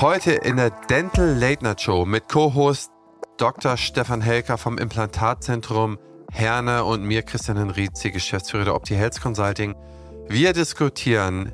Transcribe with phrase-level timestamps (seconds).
[0.00, 2.90] Heute in der Dental Late Night Show mit Co-Host
[3.36, 3.76] Dr.
[3.76, 5.98] Stefan Helker vom Implantatzentrum
[6.32, 9.76] Herne und mir, Christian Henrizi, Geschäftsführer der Opti Health Consulting.
[10.28, 11.52] Wir diskutieren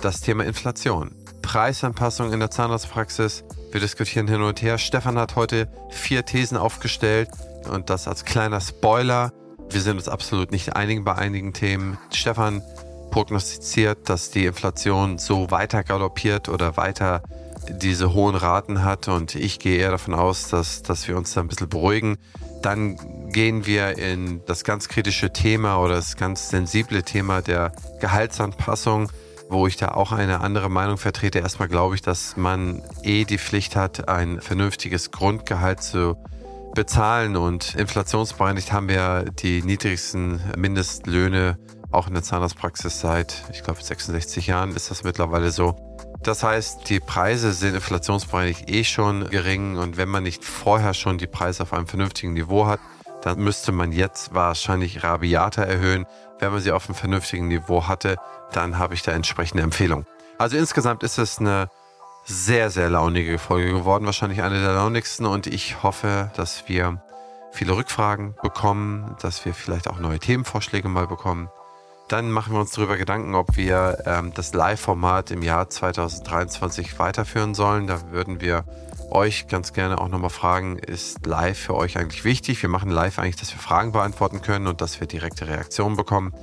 [0.00, 3.42] das Thema Inflation, Preisanpassung in der Zahnarztpraxis.
[3.72, 4.78] Wir diskutieren hin und her.
[4.78, 7.28] Stefan hat heute vier Thesen aufgestellt
[7.68, 9.32] und das als kleiner Spoiler.
[9.68, 11.98] Wir sind uns absolut nicht einig bei einigen Themen.
[12.12, 12.62] Stefan
[13.10, 17.24] prognostiziert, dass die Inflation so weiter galoppiert oder weiter
[17.72, 21.40] diese hohen Raten hat und ich gehe eher davon aus, dass, dass wir uns da
[21.40, 22.18] ein bisschen beruhigen.
[22.62, 29.10] Dann gehen wir in das ganz kritische Thema oder das ganz sensible Thema der Gehaltsanpassung,
[29.48, 31.38] wo ich da auch eine andere Meinung vertrete.
[31.38, 36.16] Erstmal glaube ich, dass man eh die Pflicht hat, ein vernünftiges Grundgehalt zu
[36.74, 41.58] bezahlen und inflationsbereinigt haben wir die niedrigsten Mindestlöhne
[41.90, 45.74] auch in der Zahnarztpraxis seit, ich glaube, 66 Jahren ist das mittlerweile so.
[46.22, 51.16] Das heißt, die Preise sind inflationsbereinigt eh schon gering und wenn man nicht vorher schon
[51.16, 52.80] die Preise auf einem vernünftigen Niveau hat,
[53.22, 56.06] dann müsste man jetzt wahrscheinlich rabiater erhöhen.
[56.38, 58.16] Wenn man sie auf einem vernünftigen Niveau hatte,
[58.52, 60.06] dann habe ich da entsprechende Empfehlungen.
[60.36, 61.68] Also insgesamt ist es eine
[62.24, 67.02] sehr, sehr launige Folge geworden, wahrscheinlich eine der launigsten und ich hoffe, dass wir
[67.50, 71.48] viele Rückfragen bekommen, dass wir vielleicht auch neue Themenvorschläge mal bekommen.
[72.10, 77.54] Dann machen wir uns darüber Gedanken, ob wir ähm, das Live-Format im Jahr 2023 weiterführen
[77.54, 77.86] sollen.
[77.86, 78.64] Da würden wir
[79.12, 82.60] euch ganz gerne auch nochmal fragen, ist live für euch eigentlich wichtig?
[82.62, 86.34] Wir machen live eigentlich, dass wir Fragen beantworten können und dass wir direkte Reaktionen bekommen.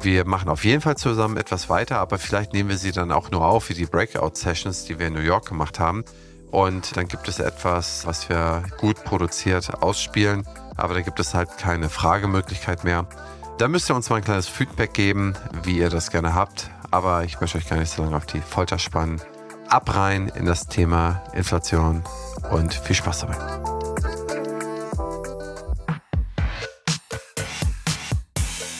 [0.00, 3.30] Wir machen auf jeden Fall zusammen etwas weiter, aber vielleicht nehmen wir sie dann auch
[3.30, 6.02] nur auf, wie die Breakout-Sessions, die wir in New York gemacht haben.
[6.50, 10.46] Und dann gibt es etwas, was wir gut produziert ausspielen,
[10.78, 13.06] aber da gibt es halt keine Fragemöglichkeit mehr.
[13.60, 16.70] Da müsst ihr uns mal ein kleines Feedback geben, wie ihr das gerne habt.
[16.90, 19.20] Aber ich möchte euch gar nicht so lange auf die Folter spannen.
[19.68, 22.02] Ab rein in das Thema Inflation
[22.50, 23.36] und viel Spaß dabei.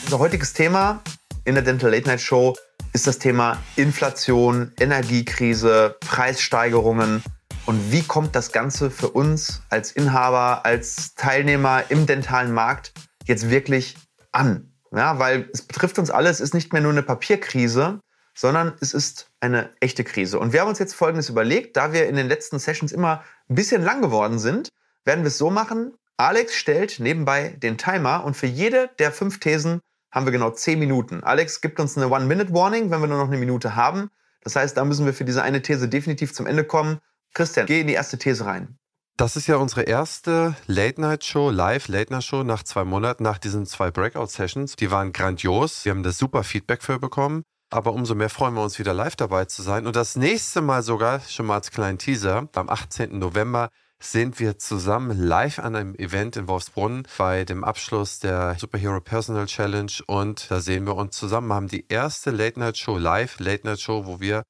[0.05, 0.99] Unser heutiges Thema
[1.45, 2.55] in der Dental Late Night Show
[2.91, 7.21] ist das Thema Inflation, Energiekrise, Preissteigerungen
[7.67, 12.93] und wie kommt das Ganze für uns als Inhaber, als Teilnehmer im dentalen Markt
[13.27, 13.95] jetzt wirklich
[14.31, 14.70] an?
[14.93, 18.01] Ja, weil es betrifft uns alle, es ist nicht mehr nur eine Papierkrise,
[18.33, 20.39] sondern es ist eine echte Krise.
[20.39, 23.55] Und wir haben uns jetzt Folgendes überlegt, da wir in den letzten Sessions immer ein
[23.55, 24.69] bisschen lang geworden sind,
[25.05, 25.93] werden wir es so machen.
[26.17, 29.79] Alex stellt nebenbei den Timer und für jede der fünf Thesen
[30.11, 31.23] haben wir genau zehn Minuten.
[31.23, 34.09] Alex gibt uns eine One-Minute-Warning, wenn wir nur noch eine Minute haben.
[34.43, 36.99] Das heißt, da müssen wir für diese eine These definitiv zum Ende kommen.
[37.33, 38.77] Christian, geh in die erste These rein.
[39.21, 44.77] Das ist ja unsere erste Late-Night-Show, Live-Late-Night-Show nach zwei Monaten, nach diesen zwei Breakout-Sessions.
[44.77, 45.85] Die waren grandios.
[45.85, 47.43] Wir haben da super Feedback für bekommen.
[47.69, 49.85] Aber umso mehr freuen wir uns wieder live dabei zu sein.
[49.85, 53.19] Und das nächste Mal sogar, schon mal als kleinen Teaser, am 18.
[53.19, 59.01] November sind wir zusammen live an einem Event in Wolfsbrunn bei dem Abschluss der Superhero
[59.01, 59.91] Personal Challenge.
[60.07, 64.41] Und da sehen wir uns zusammen, haben die erste Late-Night-Show live, Late-Night-Show, wo wir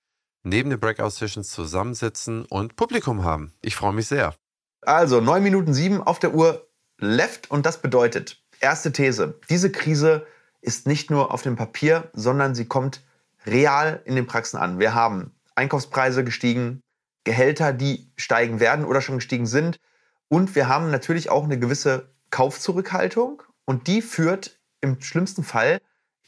[0.44, 3.52] neben den Breakout-Sessions zusammensitzen und Publikum haben.
[3.62, 4.34] Ich freue mich sehr.
[4.82, 10.26] Also 9 Minuten 7 auf der Uhr left und das bedeutet, erste These, diese Krise
[10.62, 13.04] ist nicht nur auf dem Papier, sondern sie kommt
[13.46, 14.80] real in den Praxen an.
[14.80, 16.82] Wir haben Einkaufspreise gestiegen,
[17.24, 19.80] Gehälter, die steigen werden oder schon gestiegen sind
[20.28, 25.80] und wir haben natürlich auch eine gewisse Kaufzurückhaltung und die führt im schlimmsten Fall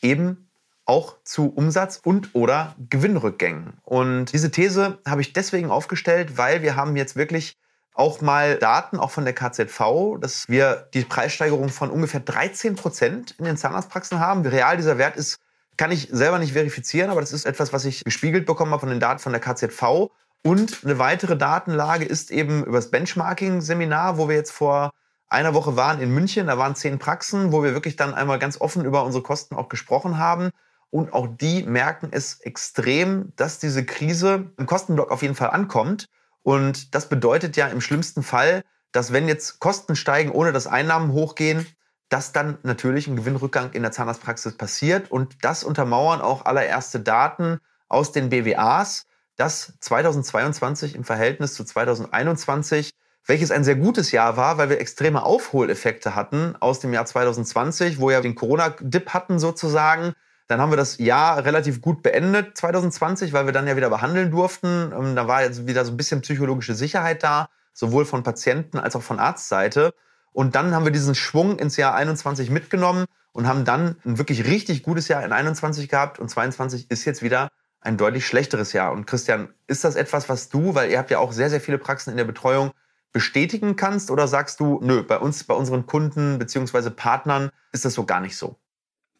[0.01, 0.49] eben
[0.85, 3.77] auch zu Umsatz und oder Gewinnrückgängen.
[3.83, 7.57] Und diese These habe ich deswegen aufgestellt, weil wir haben jetzt wirklich
[7.93, 13.35] auch mal Daten, auch von der KZV, dass wir die Preissteigerung von ungefähr 13 Prozent
[13.37, 14.43] in den Zahnarztpraxen haben.
[14.43, 15.39] Wie real dieser Wert ist,
[15.77, 18.89] kann ich selber nicht verifizieren, aber das ist etwas, was ich gespiegelt bekommen habe von
[18.89, 20.09] den Daten von der KZV.
[20.43, 24.91] Und eine weitere Datenlage ist eben über das Benchmarking-Seminar, wo wir jetzt vor
[25.29, 26.47] einer Woche waren in München.
[26.47, 29.69] Da waren zehn Praxen, wo wir wirklich dann einmal ganz offen über unsere Kosten auch
[29.69, 30.49] gesprochen haben.
[30.91, 36.07] Und auch die merken es extrem, dass diese Krise im Kostenblock auf jeden Fall ankommt.
[36.43, 41.11] Und das bedeutet ja im schlimmsten Fall, dass wenn jetzt Kosten steigen, ohne dass Einnahmen
[41.13, 41.65] hochgehen,
[42.09, 45.09] dass dann natürlich ein Gewinnrückgang in der Zahnarztpraxis passiert.
[45.09, 52.91] Und das untermauern auch allererste Daten aus den BWAs, dass 2022 im Verhältnis zu 2021,
[53.25, 57.99] welches ein sehr gutes Jahr war, weil wir extreme Aufholeffekte hatten aus dem Jahr 2020,
[57.99, 60.13] wo ja den Corona-Dip hatten sozusagen,
[60.53, 64.29] dann haben wir das Jahr relativ gut beendet, 2020, weil wir dann ja wieder behandeln
[64.29, 64.93] durften.
[64.95, 68.95] Ähm, da war jetzt wieder so ein bisschen psychologische Sicherheit da, sowohl von Patienten als
[68.95, 69.95] auch von Arztseite.
[70.31, 74.45] Und dann haben wir diesen Schwung ins Jahr 21 mitgenommen und haben dann ein wirklich
[74.45, 77.49] richtig gutes Jahr in 21 gehabt und 22 ist jetzt wieder
[77.81, 78.91] ein deutlich schlechteres Jahr.
[78.91, 81.79] Und Christian, ist das etwas, was du, weil ihr habt ja auch sehr, sehr viele
[81.79, 82.73] Praxen in der Betreuung,
[83.11, 84.11] bestätigen kannst?
[84.11, 86.91] Oder sagst du, nö, bei uns, bei unseren Kunden bzw.
[86.91, 88.59] Partnern ist das so gar nicht so?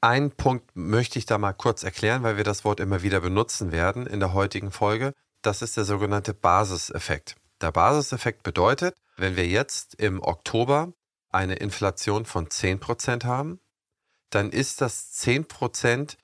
[0.03, 3.71] Einen Punkt möchte ich da mal kurz erklären, weil wir das Wort immer wieder benutzen
[3.71, 5.13] werden in der heutigen Folge.
[5.41, 7.37] Das ist der sogenannte Basiseffekt.
[7.61, 10.91] Der Basiseffekt bedeutet, wenn wir jetzt im Oktober
[11.29, 13.61] eine Inflation von 10% haben,
[14.29, 16.17] dann ist das 10%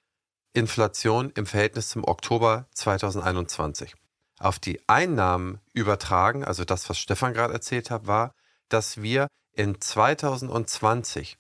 [0.52, 3.96] Inflation im Verhältnis zum Oktober 2021.
[4.40, 8.36] Auf die Einnahmen übertragen, also das, was Stefan gerade erzählt hat, war,
[8.68, 11.38] dass wir in 2020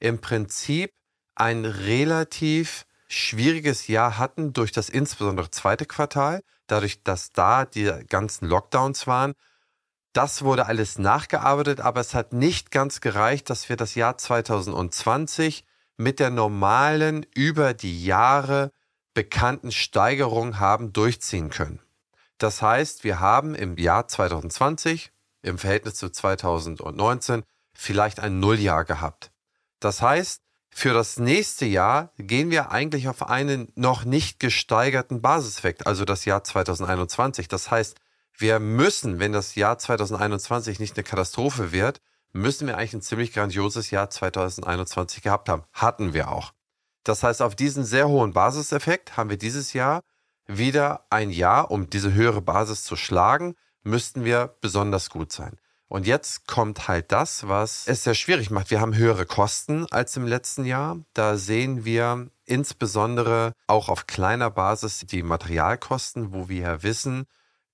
[0.00, 0.90] im Prinzip
[1.36, 8.48] ein relativ schwieriges Jahr hatten durch das insbesondere zweite Quartal, dadurch, dass da die ganzen
[8.48, 9.34] Lockdowns waren.
[10.12, 15.64] Das wurde alles nachgearbeitet, aber es hat nicht ganz gereicht, dass wir das Jahr 2020
[15.98, 18.72] mit der normalen über die Jahre
[19.14, 21.80] bekannten Steigerung haben durchziehen können.
[22.38, 25.12] Das heißt, wir haben im Jahr 2020
[25.42, 29.30] im Verhältnis zu 2019 vielleicht ein Nulljahr gehabt.
[29.80, 30.42] Das heißt,
[30.78, 36.26] für das nächste Jahr gehen wir eigentlich auf einen noch nicht gesteigerten Basiseffekt, also das
[36.26, 37.48] Jahr 2021.
[37.48, 37.96] Das heißt,
[38.36, 42.02] wir müssen, wenn das Jahr 2021 nicht eine Katastrophe wird,
[42.34, 45.64] müssen wir eigentlich ein ziemlich grandioses Jahr 2021 gehabt haben.
[45.72, 46.52] Hatten wir auch.
[47.04, 50.02] Das heißt, auf diesen sehr hohen Basiseffekt haben wir dieses Jahr
[50.46, 55.56] wieder ein Jahr, um diese höhere Basis zu schlagen, müssten wir besonders gut sein.
[55.88, 58.70] Und jetzt kommt halt das, was es sehr schwierig macht.
[58.70, 60.98] Wir haben höhere Kosten als im letzten Jahr.
[61.14, 67.26] Da sehen wir insbesondere auch auf kleiner Basis die Materialkosten, wo wir ja wissen,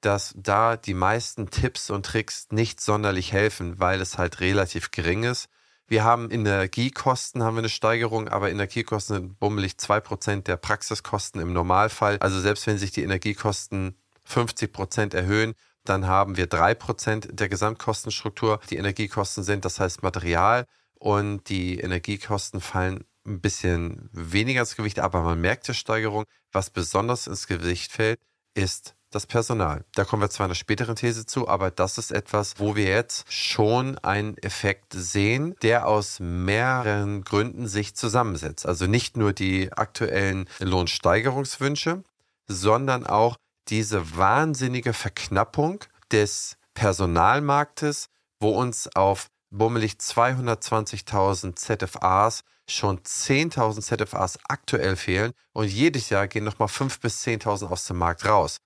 [0.03, 5.23] dass da die meisten Tipps und Tricks nicht sonderlich helfen, weil es halt relativ gering
[5.25, 5.49] ist.
[5.87, 11.53] Wir haben Energiekosten, haben wir eine Steigerung, aber Energiekosten sind bummelig 2% der Praxiskosten im
[11.53, 12.19] Normalfall.
[12.20, 13.97] Also selbst wenn sich die Energiekosten
[14.29, 20.67] 50% erhöhen, dann haben wir 3% der Gesamtkostenstruktur, die Energiekosten sind, das heißt Material
[20.99, 26.25] und die Energiekosten fallen ein bisschen weniger ins Gewicht, aber man merkt die Steigerung.
[26.50, 28.20] Was besonders ins Gewicht fällt,
[28.55, 29.84] ist das Personal.
[29.94, 32.87] Da kommen wir zwar in einer späteren These zu, aber das ist etwas, wo wir
[32.87, 38.67] jetzt schon einen Effekt sehen, der aus mehreren Gründen sich zusammensetzt.
[38.67, 42.02] Also nicht nur die aktuellen Lohnsteigerungswünsche,
[42.49, 43.37] sondern auch
[43.69, 48.09] diese wahnsinnige Verknappung des Personalmarktes,
[48.41, 56.44] wo uns auf bummelig 220.000 ZFAs schon 10.000 ZFAs aktuell fehlen und jedes Jahr gehen
[56.44, 58.59] nochmal 5.000 bis 10.000 aus dem Markt raus.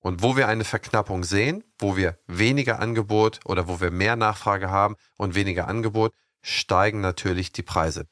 [0.00, 4.70] Und wo wir eine Verknappung sehen, wo wir weniger Angebot oder wo wir mehr Nachfrage
[4.70, 6.12] haben und weniger Angebot,
[6.42, 8.06] steigen natürlich die Preise.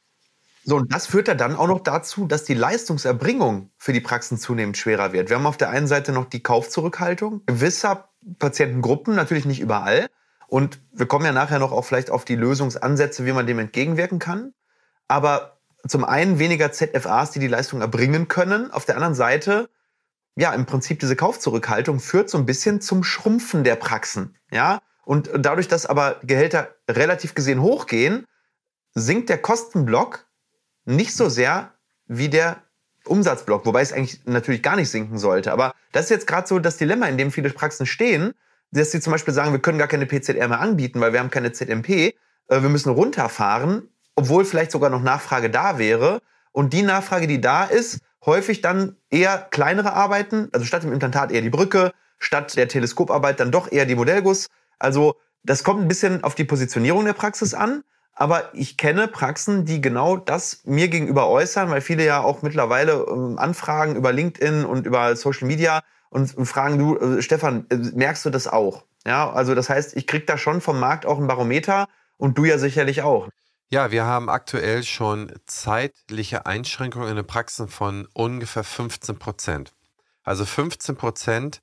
[0.66, 4.38] So, und das führt ja dann auch noch dazu, dass die Leistungserbringung für die Praxen
[4.38, 5.28] zunehmend schwerer wird.
[5.28, 8.08] Wir haben auf der einen Seite noch die Kaufzurückhaltung gewisser
[8.38, 10.08] Patientengruppen, natürlich nicht überall.
[10.46, 14.18] Und wir kommen ja nachher noch auch vielleicht auf die Lösungsansätze, wie man dem entgegenwirken
[14.18, 14.54] kann.
[15.06, 18.70] Aber zum einen weniger ZFAs, die die Leistung erbringen können.
[18.70, 19.68] Auf der anderen Seite,
[20.34, 24.36] ja, im Prinzip diese Kaufzurückhaltung führt so ein bisschen zum Schrumpfen der Praxen.
[24.50, 28.24] Ja, und dadurch, dass aber Gehälter relativ gesehen hochgehen,
[28.94, 30.26] sinkt der Kostenblock
[30.84, 31.72] nicht so sehr
[32.06, 32.62] wie der
[33.06, 35.52] Umsatzblock, wobei es eigentlich natürlich gar nicht sinken sollte.
[35.52, 38.32] Aber das ist jetzt gerade so das Dilemma, in dem viele Praxen stehen,
[38.70, 41.30] dass sie zum Beispiel sagen, wir können gar keine PZR mehr anbieten, weil wir haben
[41.30, 41.88] keine ZMP.
[41.90, 42.14] Äh,
[42.48, 46.20] wir müssen runterfahren, obwohl vielleicht sogar noch Nachfrage da wäre.
[46.52, 51.30] Und die Nachfrage, die da ist, häufig dann eher kleinere Arbeiten, also statt im Implantat
[51.30, 54.48] eher die Brücke, statt der Teleskoparbeit dann doch eher die Modellguss.
[54.78, 57.84] Also das kommt ein bisschen auf die Positionierung der Praxis an.
[58.14, 63.04] Aber ich kenne Praxen, die genau das mir gegenüber äußern, weil viele ja auch mittlerweile
[63.08, 68.24] ähm, anfragen über LinkedIn und über Social Media und fragen, du, äh, Stefan, äh, merkst
[68.24, 68.84] du das auch?
[69.04, 72.44] Ja, also das heißt, ich krieg da schon vom Markt auch ein Barometer und du
[72.44, 73.28] ja sicherlich auch.
[73.68, 79.72] Ja, wir haben aktuell schon zeitliche Einschränkungen in den Praxen von ungefähr 15 Prozent.
[80.22, 81.62] Also 15 Prozent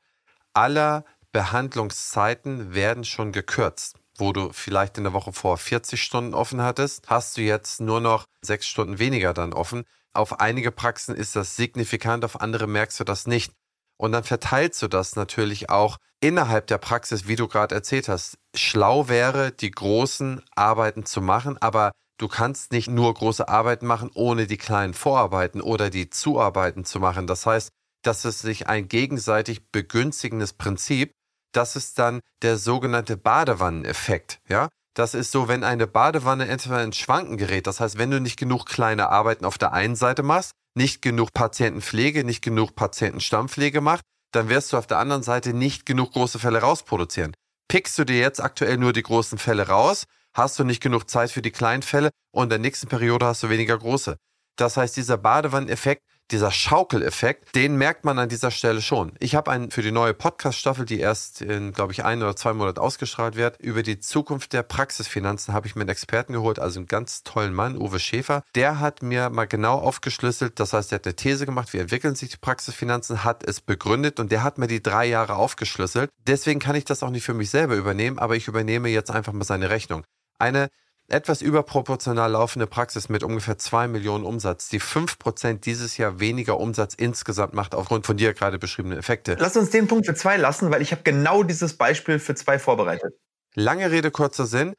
[0.53, 6.61] aller Behandlungszeiten werden schon gekürzt wo du vielleicht in der Woche vor 40 Stunden offen
[6.61, 9.83] hattest, hast du jetzt nur noch sechs Stunden weniger dann offen.
[10.13, 13.53] Auf einige Praxen ist das signifikant, auf andere merkst du das nicht.
[13.97, 18.37] Und dann verteilst du das natürlich auch innerhalb der Praxis, wie du gerade erzählt hast.
[18.55, 24.11] Schlau wäre, die großen Arbeiten zu machen, aber du kannst nicht nur große Arbeiten machen,
[24.13, 27.27] ohne die kleinen Vorarbeiten oder die Zuarbeiten zu machen.
[27.27, 27.69] Das heißt,
[28.03, 31.11] dass es sich ein gegenseitig begünstigendes Prinzip
[31.51, 34.39] das ist dann der sogenannte Badewanneneffekt.
[34.47, 34.69] Ja?
[34.93, 37.67] Das ist so, wenn eine Badewanne etwa ins Schwanken gerät.
[37.67, 41.33] Das heißt, wenn du nicht genug kleine Arbeiten auf der einen Seite machst, nicht genug
[41.33, 46.39] Patientenpflege, nicht genug Patientenstammpflege macht, dann wirst du auf der anderen Seite nicht genug große
[46.39, 47.33] Fälle rausproduzieren.
[47.67, 51.31] Pickst du dir jetzt aktuell nur die großen Fälle raus, hast du nicht genug Zeit
[51.31, 54.17] für die kleinen Fälle und in der nächsten Periode hast du weniger große.
[54.57, 59.13] Das heißt, dieser Badewanneneffekt dieser Schaukeleffekt, den merkt man an dieser Stelle schon.
[59.19, 62.53] Ich habe einen für die neue Podcast-Staffel, die erst in, glaube ich, ein oder zwei
[62.53, 66.79] Monaten ausgestrahlt wird, über die Zukunft der Praxisfinanzen habe ich mir einen Experten geholt, also
[66.79, 68.43] einen ganz tollen Mann, Uwe Schäfer.
[68.55, 72.15] Der hat mir mal genau aufgeschlüsselt, das heißt, der hat eine These gemacht, wie entwickeln
[72.15, 76.09] sich die Praxisfinanzen, hat es begründet und der hat mir die drei Jahre aufgeschlüsselt.
[76.27, 79.33] Deswegen kann ich das auch nicht für mich selber übernehmen, aber ich übernehme jetzt einfach
[79.33, 80.03] mal seine Rechnung.
[80.39, 80.69] Eine
[81.11, 86.93] etwas überproportional laufende Praxis mit ungefähr 2 Millionen Umsatz, die 5% dieses Jahr weniger Umsatz
[86.95, 89.35] insgesamt macht aufgrund von dir gerade beschriebenen Effekte.
[89.39, 92.59] Lass uns den Punkt für zwei lassen, weil ich habe genau dieses Beispiel für zwei
[92.59, 93.13] vorbereitet.
[93.53, 94.73] Lange Rede, kurzer Sinn.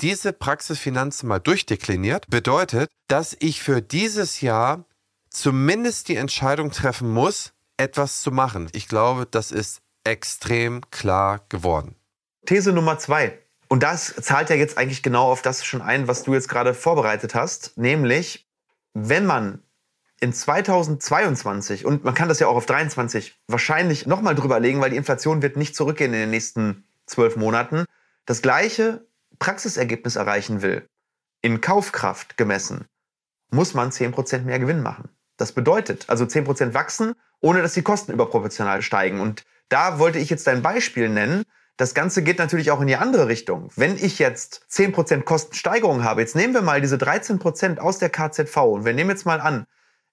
[0.00, 4.84] Diese Praxisfinanzen mal durchdekliniert bedeutet, dass ich für dieses Jahr
[5.30, 8.68] zumindest die Entscheidung treffen muss, etwas zu machen.
[8.72, 11.96] Ich glaube, das ist extrem klar geworden.
[12.46, 13.38] These Nummer zwei.
[13.72, 16.74] Und das zahlt ja jetzt eigentlich genau auf das schon ein, was du jetzt gerade
[16.74, 18.46] vorbereitet hast, nämlich
[18.92, 19.62] wenn man
[20.20, 24.90] in 2022 und man kann das ja auch auf 23 wahrscheinlich nochmal drüber legen, weil
[24.90, 27.86] die Inflation wird nicht zurückgehen in den nächsten zwölf Monaten,
[28.26, 29.06] das gleiche
[29.38, 30.86] Praxisergebnis erreichen will,
[31.40, 32.84] in Kaufkraft gemessen,
[33.50, 35.08] muss man 10% mehr Gewinn machen.
[35.38, 39.18] Das bedeutet also 10% wachsen, ohne dass die Kosten überproportional steigen.
[39.18, 42.96] Und da wollte ich jetzt ein Beispiel nennen, das Ganze geht natürlich auch in die
[42.96, 43.70] andere Richtung.
[43.76, 48.56] Wenn ich jetzt 10% Kostensteigerung habe, jetzt nehmen wir mal diese 13% aus der KZV
[48.58, 49.66] und wir nehmen jetzt mal an,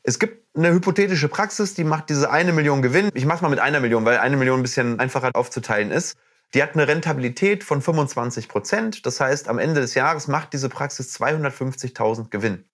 [0.04, 3.10] es gibt eine hypothetische Praxis, die macht diese eine Million Gewinn.
[3.14, 6.18] Ich mache mal mit einer Million, weil eine Million ein bisschen einfacher aufzuteilen ist.
[6.54, 9.06] Die hat eine Rentabilität von 25 Prozent.
[9.06, 12.66] Das heißt, am Ende des Jahres macht diese Praxis 250.000 Gewinn.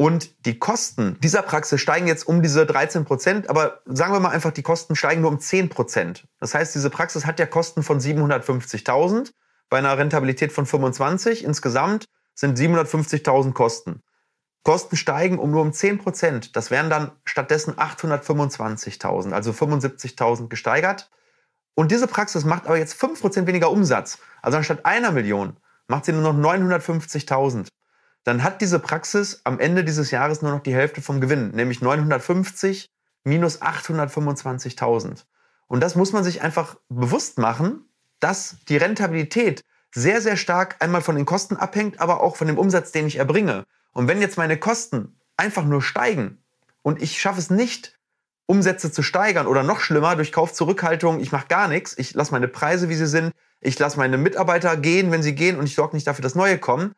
[0.00, 4.30] Und die Kosten dieser Praxis steigen jetzt um diese 13 Prozent, aber sagen wir mal
[4.30, 6.28] einfach, die Kosten steigen nur um 10 Prozent.
[6.38, 9.32] Das heißt, diese Praxis hat ja Kosten von 750.000
[9.68, 11.42] bei einer Rentabilität von 25.
[11.42, 12.04] Insgesamt
[12.36, 14.02] sind 750.000 Kosten.
[14.62, 16.54] Kosten steigen um nur um 10 Prozent.
[16.54, 21.10] Das wären dann stattdessen 825.000, also 75.000 gesteigert.
[21.74, 24.18] Und diese Praxis macht aber jetzt 5 Prozent weniger Umsatz.
[24.42, 25.56] Also anstatt einer Million
[25.88, 27.66] macht sie nur noch 950.000
[28.28, 31.80] dann hat diese Praxis am Ende dieses Jahres nur noch die Hälfte vom Gewinn, nämlich
[31.80, 32.90] 950
[33.24, 35.24] minus 825.000.
[35.66, 37.88] Und das muss man sich einfach bewusst machen,
[38.20, 39.62] dass die Rentabilität
[39.94, 43.16] sehr, sehr stark einmal von den Kosten abhängt, aber auch von dem Umsatz, den ich
[43.16, 43.64] erbringe.
[43.92, 46.42] Und wenn jetzt meine Kosten einfach nur steigen
[46.82, 47.98] und ich schaffe es nicht,
[48.46, 52.48] Umsätze zu steigern oder noch schlimmer durch Kaufzurückhaltung, ich mache gar nichts, ich lasse meine
[52.48, 55.96] Preise, wie sie sind, ich lasse meine Mitarbeiter gehen, wenn sie gehen und ich sorge
[55.96, 56.92] nicht dafür, dass neue kommen,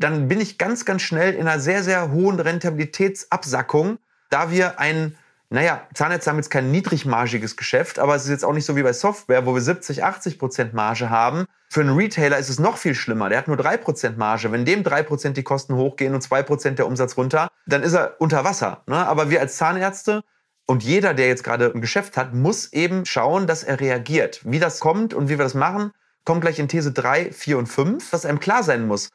[0.00, 3.98] dann bin ich ganz, ganz schnell in einer sehr, sehr hohen Rentabilitätsabsackung,
[4.30, 5.16] da wir ein,
[5.50, 8.82] naja, Zahnärzte haben jetzt kein niedrigmargiges Geschäft, aber es ist jetzt auch nicht so wie
[8.82, 11.44] bei Software, wo wir 70, 80 Prozent Marge haben.
[11.68, 13.28] Für einen Retailer ist es noch viel schlimmer.
[13.28, 14.50] Der hat nur 3 Prozent Marge.
[14.50, 17.92] Wenn dem 3 Prozent die Kosten hochgehen und 2 Prozent der Umsatz runter, dann ist
[17.92, 18.82] er unter Wasser.
[18.86, 18.96] Ne?
[18.96, 20.22] Aber wir als Zahnärzte
[20.66, 24.40] und jeder, der jetzt gerade ein Geschäft hat, muss eben schauen, dass er reagiert.
[24.44, 25.92] Wie das kommt und wie wir das machen,
[26.24, 29.10] kommt gleich in These 3, 4 und 5, was einem klar sein muss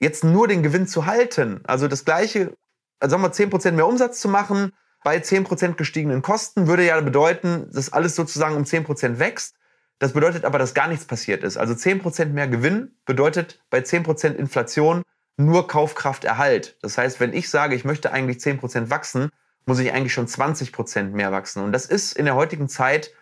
[0.00, 2.56] jetzt nur den Gewinn zu halten, also das gleiche,
[2.98, 7.70] also sagen wir 10% mehr Umsatz zu machen, bei 10% gestiegenen Kosten, würde ja bedeuten,
[7.72, 9.54] dass alles sozusagen um 10% wächst.
[9.98, 11.56] Das bedeutet aber, dass gar nichts passiert ist.
[11.56, 15.02] Also 10% mehr Gewinn bedeutet bei 10% Inflation
[15.36, 16.76] nur Kaufkrafterhalt.
[16.82, 19.30] Das heißt, wenn ich sage, ich möchte eigentlich 10% wachsen,
[19.66, 21.62] muss ich eigentlich schon 20% mehr wachsen.
[21.62, 23.12] Und das ist in der heutigen Zeit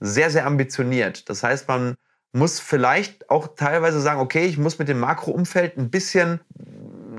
[0.00, 1.28] sehr, sehr ambitioniert.
[1.28, 1.96] Das heißt, man
[2.34, 6.40] muss vielleicht auch teilweise sagen, okay, ich muss mit dem Makroumfeld ein bisschen,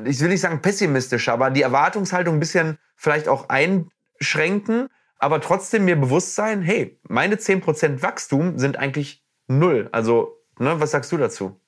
[0.04, 5.86] ich will nicht sagen pessimistisch, aber die Erwartungshaltung ein bisschen vielleicht auch einschränken, aber trotzdem
[5.86, 9.88] mir bewusst sein, hey, meine 10% Wachstum sind eigentlich null.
[9.94, 11.60] Also, ne, was sagst du dazu?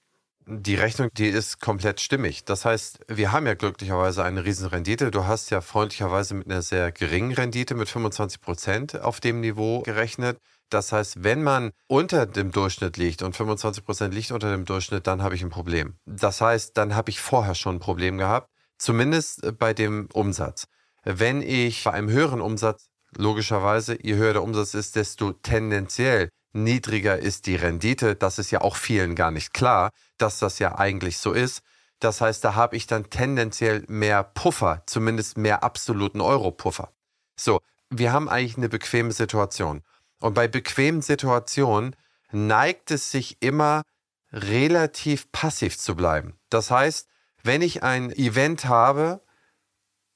[0.49, 2.45] Die Rechnung, die ist komplett stimmig.
[2.45, 5.11] Das heißt, wir haben ja glücklicherweise eine Riesenrendite.
[5.11, 9.81] Du hast ja freundlicherweise mit einer sehr geringen Rendite mit 25 Prozent auf dem Niveau
[9.81, 10.37] gerechnet.
[10.69, 15.07] Das heißt, wenn man unter dem Durchschnitt liegt und 25 Prozent liegt unter dem Durchschnitt,
[15.07, 15.95] dann habe ich ein Problem.
[16.05, 20.67] Das heißt, dann habe ich vorher schon ein Problem gehabt, zumindest äh, bei dem Umsatz.
[21.03, 27.17] Wenn ich bei einem höheren Umsatz, logischerweise, je höher der Umsatz ist, desto tendenziell niedriger
[27.17, 28.15] ist die Rendite.
[28.15, 31.61] Das ist ja auch vielen gar nicht klar, dass das ja eigentlich so ist.
[31.99, 36.91] Das heißt, da habe ich dann tendenziell mehr Puffer, zumindest mehr absoluten Euro-Puffer.
[37.39, 37.59] So,
[37.89, 39.81] wir haben eigentlich eine bequeme Situation.
[40.19, 41.95] Und bei bequemen Situationen
[42.31, 43.83] neigt es sich immer
[44.31, 46.37] relativ passiv zu bleiben.
[46.49, 47.07] Das heißt,
[47.43, 49.21] wenn ich ein Event habe,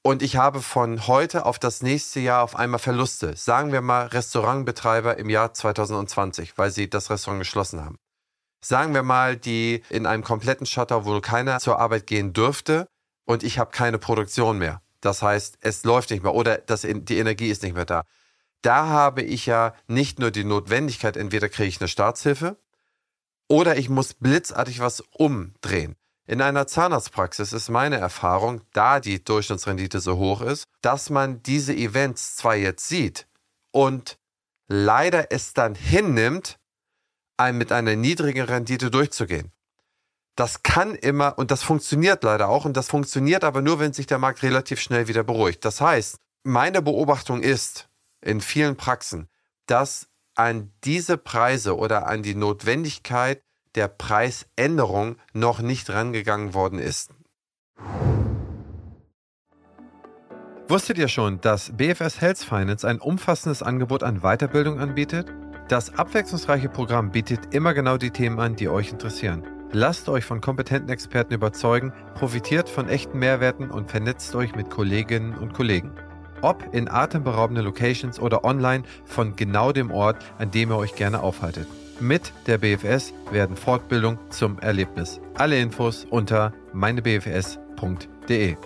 [0.04, 3.36] und ich habe von heute auf das nächste Jahr auf einmal Verluste.
[3.36, 7.98] Sagen wir mal Restaurantbetreiber im Jahr 2020, weil sie das Restaurant geschlossen haben.
[8.60, 12.88] Sagen wir mal, die in einem kompletten Shutter, wo keiner zur Arbeit gehen dürfte
[13.24, 14.82] und ich habe keine Produktion mehr.
[15.00, 18.04] Das heißt, es läuft nicht mehr oder das, die Energie ist nicht mehr da.
[18.62, 22.56] Da habe ich ja nicht nur die Notwendigkeit, entweder kriege ich eine Staatshilfe
[23.48, 25.96] oder ich muss blitzartig was umdrehen.
[26.26, 31.74] In einer Zahnarztpraxis ist meine Erfahrung, da die Durchschnittsrendite so hoch ist, dass man diese
[31.74, 33.26] Events zwar jetzt sieht
[33.72, 34.18] und
[34.68, 36.58] leider es dann hinnimmt,
[37.52, 39.50] mit einer niedrigen Rendite durchzugehen.
[40.36, 44.06] Das kann immer und das funktioniert leider auch und das funktioniert aber nur, wenn sich
[44.06, 45.64] der Markt relativ schnell wieder beruhigt.
[45.64, 47.88] Das heißt, meine Beobachtung ist
[48.22, 49.28] in vielen Praxen,
[49.66, 53.42] dass an diese Preise oder an die Notwendigkeit
[53.74, 57.10] der Preisänderung noch nicht rangegangen worden ist.
[60.68, 65.30] Wusstet ihr schon, dass BFS Health Finance ein umfassendes Angebot an Weiterbildung anbietet?
[65.68, 69.46] Das abwechslungsreiche Programm bietet immer genau die Themen an, die euch interessieren.
[69.72, 75.36] Lasst euch von kompetenten Experten überzeugen, profitiert von echten Mehrwerten und vernetzt euch mit Kolleginnen
[75.36, 75.92] und Kollegen.
[76.42, 81.22] Ob in atemberaubenden Locations oder online von genau dem Ort, an dem ihr euch gerne
[81.22, 81.66] aufhaltet.
[82.00, 85.20] Mit der BFS werden Fortbildung zum Erlebnis.
[85.34, 88.56] Alle Infos unter meinebfs.de.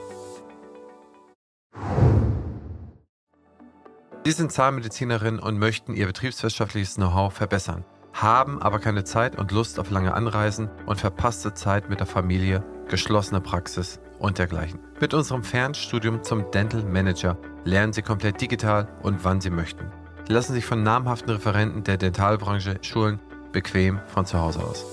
[4.24, 9.78] Sie sind Zahnmedizinerinnen und möchten ihr betriebswirtschaftliches Know-how verbessern, haben aber keine Zeit und Lust
[9.78, 14.80] auf lange Anreisen und verpasste Zeit mit der Familie, geschlossene Praxis und dergleichen.
[14.98, 19.90] Mit unserem Fernstudium zum Dental Manager lernen Sie komplett digital und wann Sie möchten.
[20.28, 23.20] Lassen sich von namhaften Referenten der Dentalbranche schulen
[23.52, 24.84] bequem von zu Hause aus.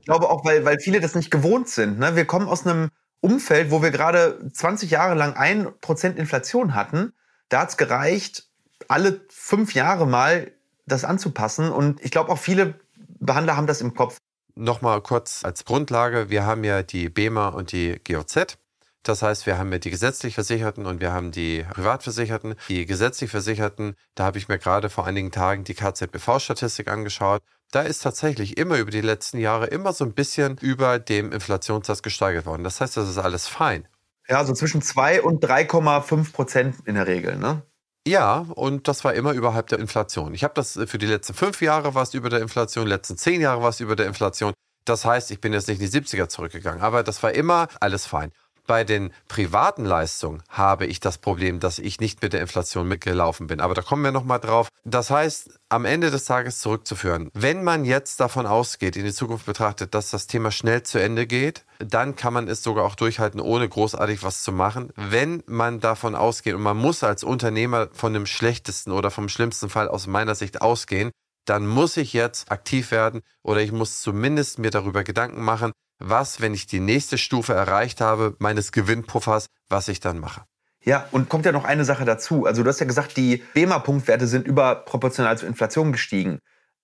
[0.00, 1.98] Ich glaube auch, weil, weil viele das nicht gewohnt sind.
[1.98, 2.16] Ne?
[2.16, 2.88] Wir kommen aus einem
[3.24, 7.14] Umfeld, wo wir gerade 20 Jahre lang 1% Inflation hatten.
[7.48, 8.50] Da hat es gereicht,
[8.86, 10.52] alle fünf Jahre mal
[10.84, 11.70] das anzupassen.
[11.70, 12.78] Und ich glaube auch viele
[13.18, 14.18] Behandler haben das im Kopf.
[14.54, 18.58] Nochmal kurz als Grundlage, wir haben ja die BEMA und die GOZ.
[19.04, 22.54] Das heißt, wir haben ja die gesetzlich Versicherten und wir haben die Privatversicherten.
[22.68, 27.42] Die gesetzlich Versicherten, da habe ich mir gerade vor einigen Tagen die KZBV-Statistik angeschaut.
[27.70, 32.02] Da ist tatsächlich immer über die letzten Jahre immer so ein bisschen über dem Inflationssatz
[32.02, 32.64] gesteigert worden.
[32.64, 33.86] Das heißt, das ist alles fein.
[34.26, 37.62] Ja, so zwischen 2 und 3,5 Prozent in der Regel, ne?
[38.06, 40.34] Ja, und das war immer überhalb der Inflation.
[40.34, 43.62] Ich habe das für die letzten fünf Jahre was über der Inflation, letzten zehn Jahre
[43.62, 44.52] was über der Inflation.
[44.84, 48.06] Das heißt, ich bin jetzt nicht in die 70er zurückgegangen, aber das war immer alles
[48.06, 48.32] fein.
[48.66, 53.46] Bei den privaten Leistungen habe ich das Problem, dass ich nicht mit der Inflation mitgelaufen
[53.46, 53.60] bin.
[53.60, 54.68] Aber da kommen wir nochmal drauf.
[54.84, 57.30] Das heißt, am Ende des Tages zurückzuführen.
[57.34, 61.26] Wenn man jetzt davon ausgeht, in die Zukunft betrachtet, dass das Thema schnell zu Ende
[61.26, 64.92] geht, dann kann man es sogar auch durchhalten, ohne großartig was zu machen.
[64.96, 69.68] Wenn man davon ausgeht, und man muss als Unternehmer von dem schlechtesten oder vom schlimmsten
[69.68, 71.10] Fall aus meiner Sicht ausgehen,
[71.44, 76.40] dann muss ich jetzt aktiv werden oder ich muss zumindest mir darüber Gedanken machen, was,
[76.40, 80.44] wenn ich die nächste Stufe erreicht habe, meines Gewinnpuffers, was ich dann mache.
[80.82, 82.44] Ja, und kommt ja noch eine Sache dazu.
[82.44, 86.40] Also du hast ja gesagt, die BEMA-Punktwerte sind überproportional zur Inflation gestiegen.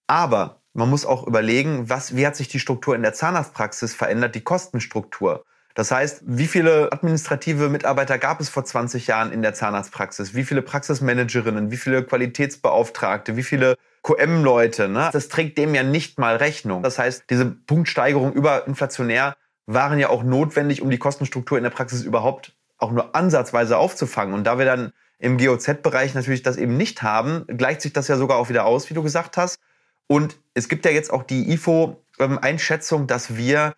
[0.07, 4.35] Aber man muss auch überlegen, was, wie hat sich die Struktur in der Zahnarztpraxis verändert,
[4.35, 5.45] die Kostenstruktur.
[5.75, 10.35] Das heißt, wie viele administrative Mitarbeiter gab es vor 20 Jahren in der Zahnarztpraxis?
[10.35, 11.71] Wie viele Praxismanagerinnen?
[11.71, 13.37] Wie viele Qualitätsbeauftragte?
[13.37, 14.89] Wie viele QM-Leute?
[14.89, 15.11] Ne?
[15.13, 16.83] Das trägt dem ja nicht mal Rechnung.
[16.83, 19.37] Das heißt, diese Punktsteigerungen überinflationär
[19.67, 24.35] waren ja auch notwendig, um die Kostenstruktur in der Praxis überhaupt auch nur ansatzweise aufzufangen.
[24.35, 28.17] Und da wir dann im GOZ-Bereich natürlich das eben nicht haben, gleicht sich das ja
[28.17, 29.61] sogar auch wieder aus, wie du gesagt hast.
[30.07, 33.75] Und es gibt ja jetzt auch die IFO-Einschätzung, dass wir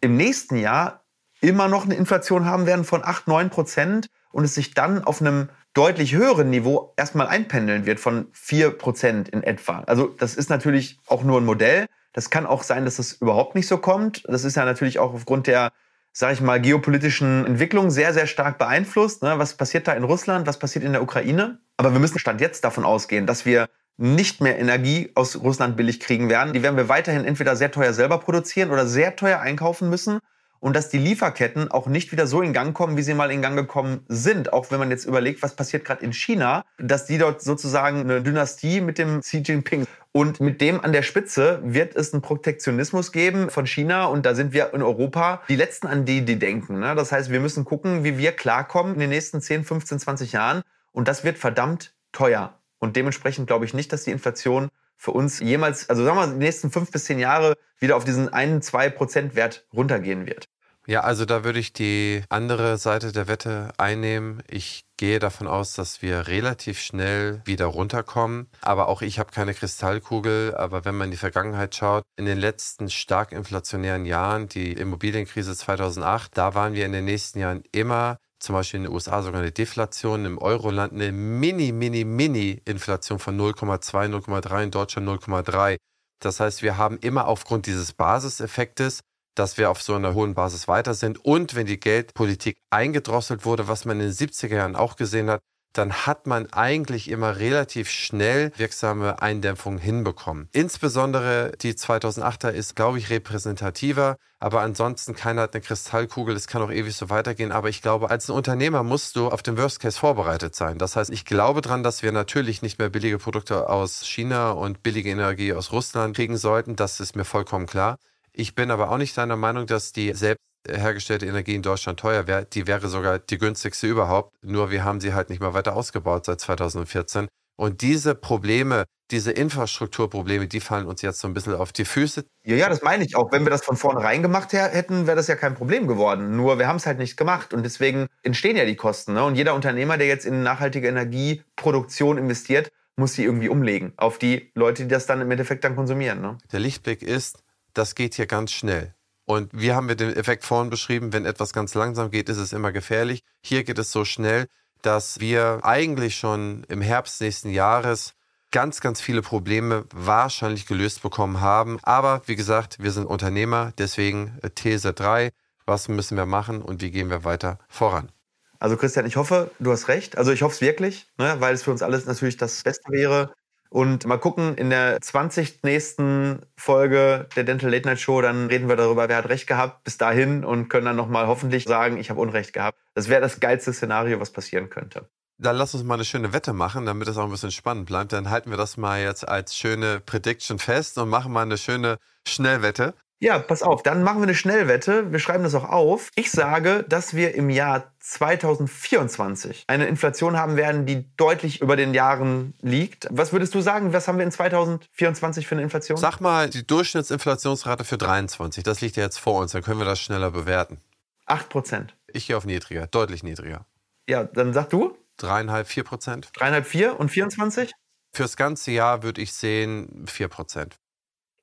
[0.00, 1.04] im nächsten Jahr
[1.40, 5.20] immer noch eine Inflation haben werden von 8, 9 Prozent und es sich dann auf
[5.20, 9.80] einem deutlich höheren Niveau erstmal einpendeln wird von 4 Prozent in etwa.
[9.86, 11.86] Also das ist natürlich auch nur ein Modell.
[12.12, 14.22] Das kann auch sein, dass das überhaupt nicht so kommt.
[14.28, 15.72] Das ist ja natürlich auch aufgrund der,
[16.12, 19.22] sage ich mal, geopolitischen Entwicklung sehr, sehr stark beeinflusst.
[19.22, 19.38] Ne?
[19.38, 20.46] Was passiert da in Russland?
[20.46, 21.58] Was passiert in der Ukraine?
[21.78, 26.00] Aber wir müssen Stand jetzt davon ausgehen, dass wir nicht mehr Energie aus Russland billig
[26.00, 26.52] kriegen werden.
[26.52, 30.18] Die werden wir weiterhin entweder sehr teuer selber produzieren oder sehr teuer einkaufen müssen
[30.62, 33.42] und dass die Lieferketten auch nicht wieder so in Gang kommen, wie sie mal in
[33.42, 34.52] Gang gekommen sind.
[34.52, 38.22] Auch wenn man jetzt überlegt, was passiert gerade in China, dass die dort sozusagen eine
[38.22, 43.10] Dynastie mit dem Xi Jinping und mit dem an der Spitze wird es einen Protektionismus
[43.10, 46.78] geben von China und da sind wir in Europa die Letzten, an die die denken.
[46.78, 46.94] Ne?
[46.94, 50.62] Das heißt, wir müssen gucken, wie wir klarkommen in den nächsten 10, 15, 20 Jahren
[50.92, 52.54] und das wird verdammt teuer.
[52.78, 56.32] Und dementsprechend glaube ich nicht, dass die Inflation für uns jemals, also sagen wir mal,
[56.32, 60.48] die nächsten fünf bis zehn Jahre wieder auf diesen einen, zwei Prozent Wert runtergehen wird.
[60.88, 64.42] Ja, also da würde ich die andere Seite der Wette einnehmen.
[64.48, 68.48] Ich gehe davon aus, dass wir relativ schnell wieder runterkommen.
[68.62, 70.56] Aber auch ich habe keine Kristallkugel.
[70.56, 75.54] Aber wenn man in die Vergangenheit schaut, in den letzten stark inflationären Jahren, die Immobilienkrise
[75.56, 79.40] 2008, da waren wir in den nächsten Jahren immer zum Beispiel in den USA sogar
[79.40, 85.76] eine Deflation, im Euroland eine mini, mini, mini Inflation von 0,2, 0,3, in Deutschland 0,3.
[86.20, 89.00] Das heißt, wir haben immer aufgrund dieses Basiseffektes,
[89.34, 93.68] dass wir auf so einer hohen Basis weiter sind und wenn die Geldpolitik eingedrosselt wurde,
[93.68, 95.40] was man in den 70er Jahren auch gesehen hat,
[95.72, 100.48] dann hat man eigentlich immer relativ schnell wirksame Eindämpfung hinbekommen.
[100.52, 106.62] Insbesondere die 2008er ist, glaube ich, repräsentativer, aber ansonsten keiner hat eine Kristallkugel, es kann
[106.62, 109.80] auch ewig so weitergehen, aber ich glaube, als ein Unternehmer musst du auf den Worst
[109.80, 110.78] Case vorbereitet sein.
[110.78, 114.82] Das heißt, ich glaube daran, dass wir natürlich nicht mehr billige Produkte aus China und
[114.82, 117.98] billige Energie aus Russland kriegen sollten, das ist mir vollkommen klar.
[118.34, 122.26] Ich bin aber auch nicht deiner Meinung, dass die selbst hergestellte Energie in Deutschland teuer
[122.26, 122.46] wäre.
[122.46, 124.32] Die wäre sogar die günstigste überhaupt.
[124.42, 127.28] Nur wir haben sie halt nicht mehr weiter ausgebaut seit 2014.
[127.56, 132.24] Und diese Probleme, diese Infrastrukturprobleme, die fallen uns jetzt so ein bisschen auf die Füße.
[132.44, 133.30] Ja, ja, das meine ich auch.
[133.30, 136.34] Wenn wir das von vornherein gemacht hätten, wäre das ja kein Problem geworden.
[136.34, 139.12] Nur wir haben es halt nicht gemacht und deswegen entstehen ja die Kosten.
[139.12, 139.22] Ne?
[139.24, 144.50] Und jeder Unternehmer, der jetzt in nachhaltige Energieproduktion investiert, muss sie irgendwie umlegen auf die
[144.54, 146.20] Leute, die das dann im Endeffekt dann konsumieren.
[146.20, 146.38] Ne?
[146.50, 147.42] Der Lichtblick ist,
[147.74, 148.94] das geht hier ganz schnell.
[149.24, 152.52] Und wir haben mit dem Effekt vorhin beschrieben, wenn etwas ganz langsam geht, ist es
[152.52, 153.22] immer gefährlich.
[153.40, 154.46] Hier geht es so schnell,
[154.82, 158.14] dass wir eigentlich schon im Herbst nächsten Jahres
[158.50, 161.78] ganz, ganz viele Probleme wahrscheinlich gelöst bekommen haben.
[161.82, 165.30] Aber wie gesagt, wir sind Unternehmer, deswegen äh, These 3.
[165.64, 168.10] Was müssen wir machen und wie gehen wir weiter voran?
[168.58, 170.18] Also Christian, ich hoffe, du hast recht.
[170.18, 173.32] Also ich hoffe es wirklich, ne, weil es für uns alles natürlich das Beste wäre,
[173.72, 175.62] und mal gucken, in der 20.
[175.62, 179.82] nächsten Folge der Dental Late Night Show, dann reden wir darüber, wer hat recht gehabt
[179.84, 182.76] bis dahin und können dann nochmal hoffentlich sagen, ich habe Unrecht gehabt.
[182.94, 185.08] Das wäre das geilste Szenario, was passieren könnte.
[185.38, 188.12] Dann lass uns mal eine schöne Wette machen, damit es auch ein bisschen spannend bleibt.
[188.12, 191.96] Dann halten wir das mal jetzt als schöne Prediction fest und machen mal eine schöne
[192.28, 192.94] Schnellwette.
[193.22, 195.12] Ja, pass auf, dann machen wir eine Schnellwette.
[195.12, 196.10] Wir schreiben das auch auf.
[196.16, 201.94] Ich sage, dass wir im Jahr 2024 eine Inflation haben werden, die deutlich über den
[201.94, 203.06] Jahren liegt.
[203.12, 205.98] Was würdest du sagen, was haben wir in 2024 für eine Inflation?
[205.98, 208.64] Sag mal die Durchschnittsinflationsrate für 23.
[208.64, 210.80] Das liegt ja jetzt vor uns, dann können wir das schneller bewerten.
[211.26, 211.94] 8 Prozent.
[212.08, 213.66] Ich gehe auf niedriger, deutlich niedriger.
[214.08, 214.98] Ja, dann sag du?
[215.18, 216.30] Dreieinhalb, vier Prozent.
[216.34, 217.70] Dreieinhalb, vier und 24?
[218.12, 220.81] Fürs ganze Jahr würde ich sehen vier Prozent.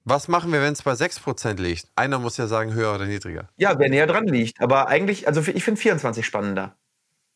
[0.06, 1.88] Was machen wir, wenn es bei 6% liegt?
[1.96, 3.50] Einer muss ja sagen, höher oder niedriger.
[3.58, 4.62] Ja, wer näher dran liegt.
[4.62, 6.76] Aber eigentlich, also ich finde 24 spannender.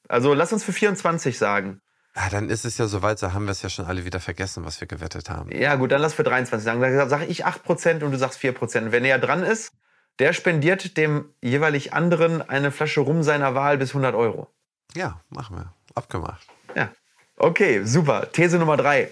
[0.08, 1.82] Also lass uns für 24 sagen.
[2.16, 4.66] Ja, dann ist es ja soweit, da haben wir es ja schon alle wieder vergessen,
[4.66, 5.52] was wir gewettet haben.
[5.52, 6.80] Ja, gut, dann lass für 23 sagen.
[6.80, 8.92] Dann sage ich 8% und du sagst 4%.
[8.92, 9.74] Wer näher dran ist,
[10.20, 14.48] der spendiert dem jeweilig anderen eine Flasche Rum seiner Wahl bis 100 Euro.
[14.96, 15.74] Ja, machen wir.
[15.96, 16.48] Abgemacht.
[16.76, 16.92] Ja.
[17.38, 18.32] Okay, super.
[18.32, 19.12] These Nummer 3.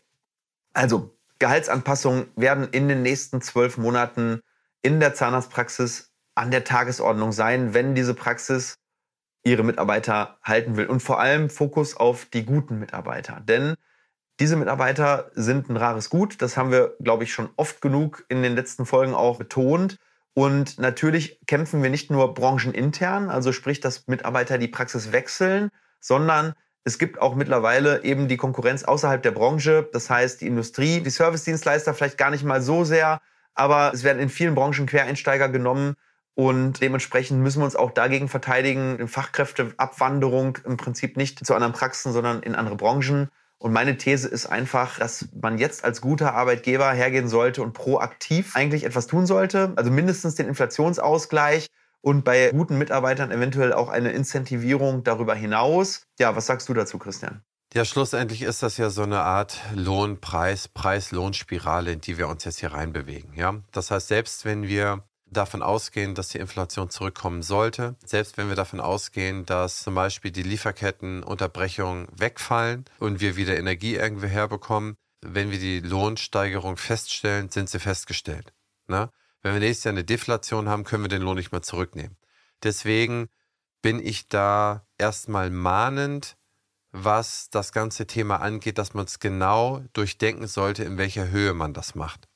[0.74, 4.42] Also, Gehaltsanpassungen werden in den nächsten zwölf Monaten
[4.84, 8.76] in der Zahnarztpraxis an der Tagesordnung sein, wenn diese Praxis
[9.44, 10.86] ihre Mitarbeiter halten will.
[10.86, 13.42] Und vor allem Fokus auf die guten Mitarbeiter.
[13.42, 13.74] Denn
[14.40, 16.44] diese Mitarbeiter sind ein rares Gut.
[16.44, 19.98] Das haben wir, glaube ich, schon oft genug in den letzten Folgen auch betont.
[20.36, 26.54] Und natürlich kämpfen wir nicht nur branchenintern, also sprich, dass Mitarbeiter die Praxis wechseln, sondern
[26.84, 31.10] es gibt auch mittlerweile eben die Konkurrenz außerhalb der Branche, das heißt die Industrie, die
[31.10, 33.22] Servicedienstleister vielleicht gar nicht mal so sehr,
[33.54, 35.96] aber es werden in vielen Branchen Quereinsteiger genommen
[36.34, 42.14] und dementsprechend müssen wir uns auch dagegen verteidigen, Fachkräfteabwanderung im Prinzip nicht zu anderen Praxen,
[42.14, 43.30] sondern in andere Branchen.
[43.58, 48.56] Und meine These ist einfach, dass man jetzt als guter Arbeitgeber hergehen sollte und proaktiv
[48.56, 49.74] eigentlich etwas tun sollte.
[49.76, 51.68] Also mindestens den Inflationsausgleich
[52.02, 56.04] und bei guten Mitarbeitern eventuell auch eine Incentivierung darüber hinaus.
[56.20, 57.42] Ja, was sagst du dazu, Christian?
[57.74, 62.60] Ja, schlussendlich ist das ja so eine Art Lohnpreis, Preis-Lohnspirale, in die wir uns jetzt
[62.60, 63.34] hier reinbewegen.
[63.34, 63.62] Ja?
[63.72, 68.58] Das heißt, selbst wenn wir davon ausgehen, dass die Inflation zurückkommen sollte, selbst wenn wir
[68.58, 75.52] davon ausgehen, dass zum Beispiel die Lieferkettenunterbrechungen wegfallen und wir wieder Energie irgendwie herbekommen, wenn
[75.52, 78.52] wir die Lohnsteigerung feststellen, sind sie festgestellt.
[78.88, 79.10] Ne?
[79.42, 82.18] Wenn wir nächstes Jahr eine Deflation haben, können wir den Lohn nicht mehr zurücknehmen.
[82.64, 83.30] Deswegen
[83.82, 86.38] bin ich da erstmal mahnend,
[86.92, 91.74] was das ganze Thema angeht, dass man es genau durchdenken sollte, in welcher Höhe man
[91.74, 92.28] das macht.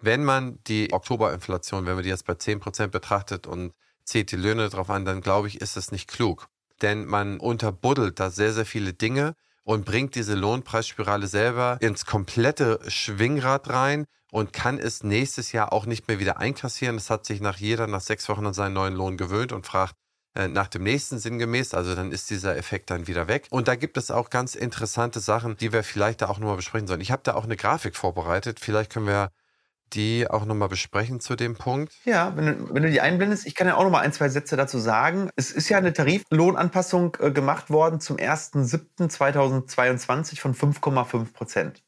[0.00, 4.68] Wenn man die Oktoberinflation, wenn man die jetzt bei 10% betrachtet und zählt die Löhne
[4.68, 6.48] drauf an, dann glaube ich, ist es nicht klug.
[6.82, 9.34] Denn man unterbuddelt da sehr, sehr viele Dinge
[9.64, 15.86] und bringt diese Lohnpreisspirale selber ins komplette Schwingrad rein und kann es nächstes Jahr auch
[15.86, 16.96] nicht mehr wieder einkassieren.
[16.96, 19.94] Es hat sich nach jeder, nach sechs Wochen an seinen neuen Lohn gewöhnt und fragt
[20.34, 21.74] äh, nach dem nächsten sinngemäß.
[21.74, 23.46] Also dann ist dieser Effekt dann wieder weg.
[23.50, 26.88] Und da gibt es auch ganz interessante Sachen, die wir vielleicht da auch nochmal besprechen
[26.88, 27.00] sollen.
[27.00, 28.58] Ich habe da auch eine Grafik vorbereitet.
[28.60, 29.30] Vielleicht können wir
[29.92, 31.92] die auch nochmal besprechen zu dem Punkt?
[32.04, 34.56] Ja, wenn du, wenn du die einblendest, ich kann ja auch nochmal ein, zwei Sätze
[34.56, 35.30] dazu sagen.
[35.36, 41.84] Es ist ja eine Tariflohnanpassung äh, gemacht worden zum 1.7.2022 von 5,5 Prozent.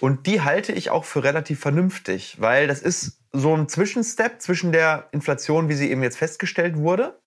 [0.00, 4.72] Und die halte ich auch für relativ vernünftig, weil das ist so ein Zwischenstep zwischen
[4.72, 7.20] der Inflation, wie sie eben jetzt festgestellt wurde,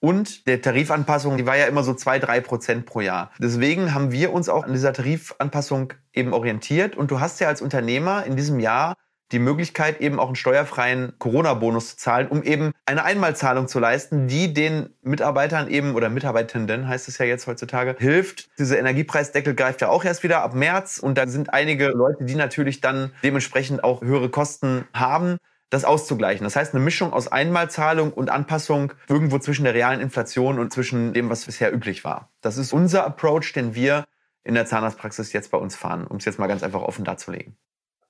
[0.00, 3.32] und der Tarifanpassung, die war ja immer so zwei, drei Prozent pro Jahr.
[3.38, 6.96] Deswegen haben wir uns auch an dieser Tarifanpassung eben orientiert.
[6.96, 8.94] Und du hast ja als Unternehmer in diesem Jahr
[9.32, 14.28] die Möglichkeit, eben auch einen steuerfreien Corona-Bonus zu zahlen, um eben eine Einmalzahlung zu leisten,
[14.28, 18.48] die den Mitarbeitern eben oder Mitarbeitenden heißt es ja jetzt heutzutage, hilft.
[18.58, 22.34] Dieser Energiepreisdeckel greift ja auch erst wieder ab März und da sind einige Leute, die
[22.34, 25.38] natürlich dann dementsprechend auch höhere Kosten haben
[25.70, 26.44] das auszugleichen.
[26.44, 31.12] Das heißt, eine Mischung aus Einmalzahlung und Anpassung irgendwo zwischen der realen Inflation und zwischen
[31.12, 32.30] dem, was bisher üblich war.
[32.40, 34.04] Das ist unser Approach, den wir
[34.44, 37.56] in der Zahnarztpraxis jetzt bei uns fahren, um es jetzt mal ganz einfach offen darzulegen.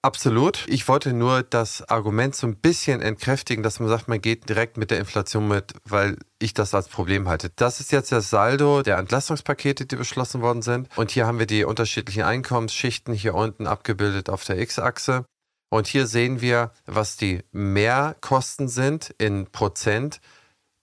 [0.00, 0.64] Absolut.
[0.68, 4.76] Ich wollte nur das Argument so ein bisschen entkräftigen, dass man sagt, man geht direkt
[4.76, 7.50] mit der Inflation mit, weil ich das als Problem halte.
[7.56, 10.88] Das ist jetzt das Saldo der Entlastungspakete, die beschlossen worden sind.
[10.96, 15.24] Und hier haben wir die unterschiedlichen Einkommensschichten hier unten abgebildet auf der X-Achse.
[15.68, 20.20] Und hier sehen wir, was die Mehrkosten sind in Prozent.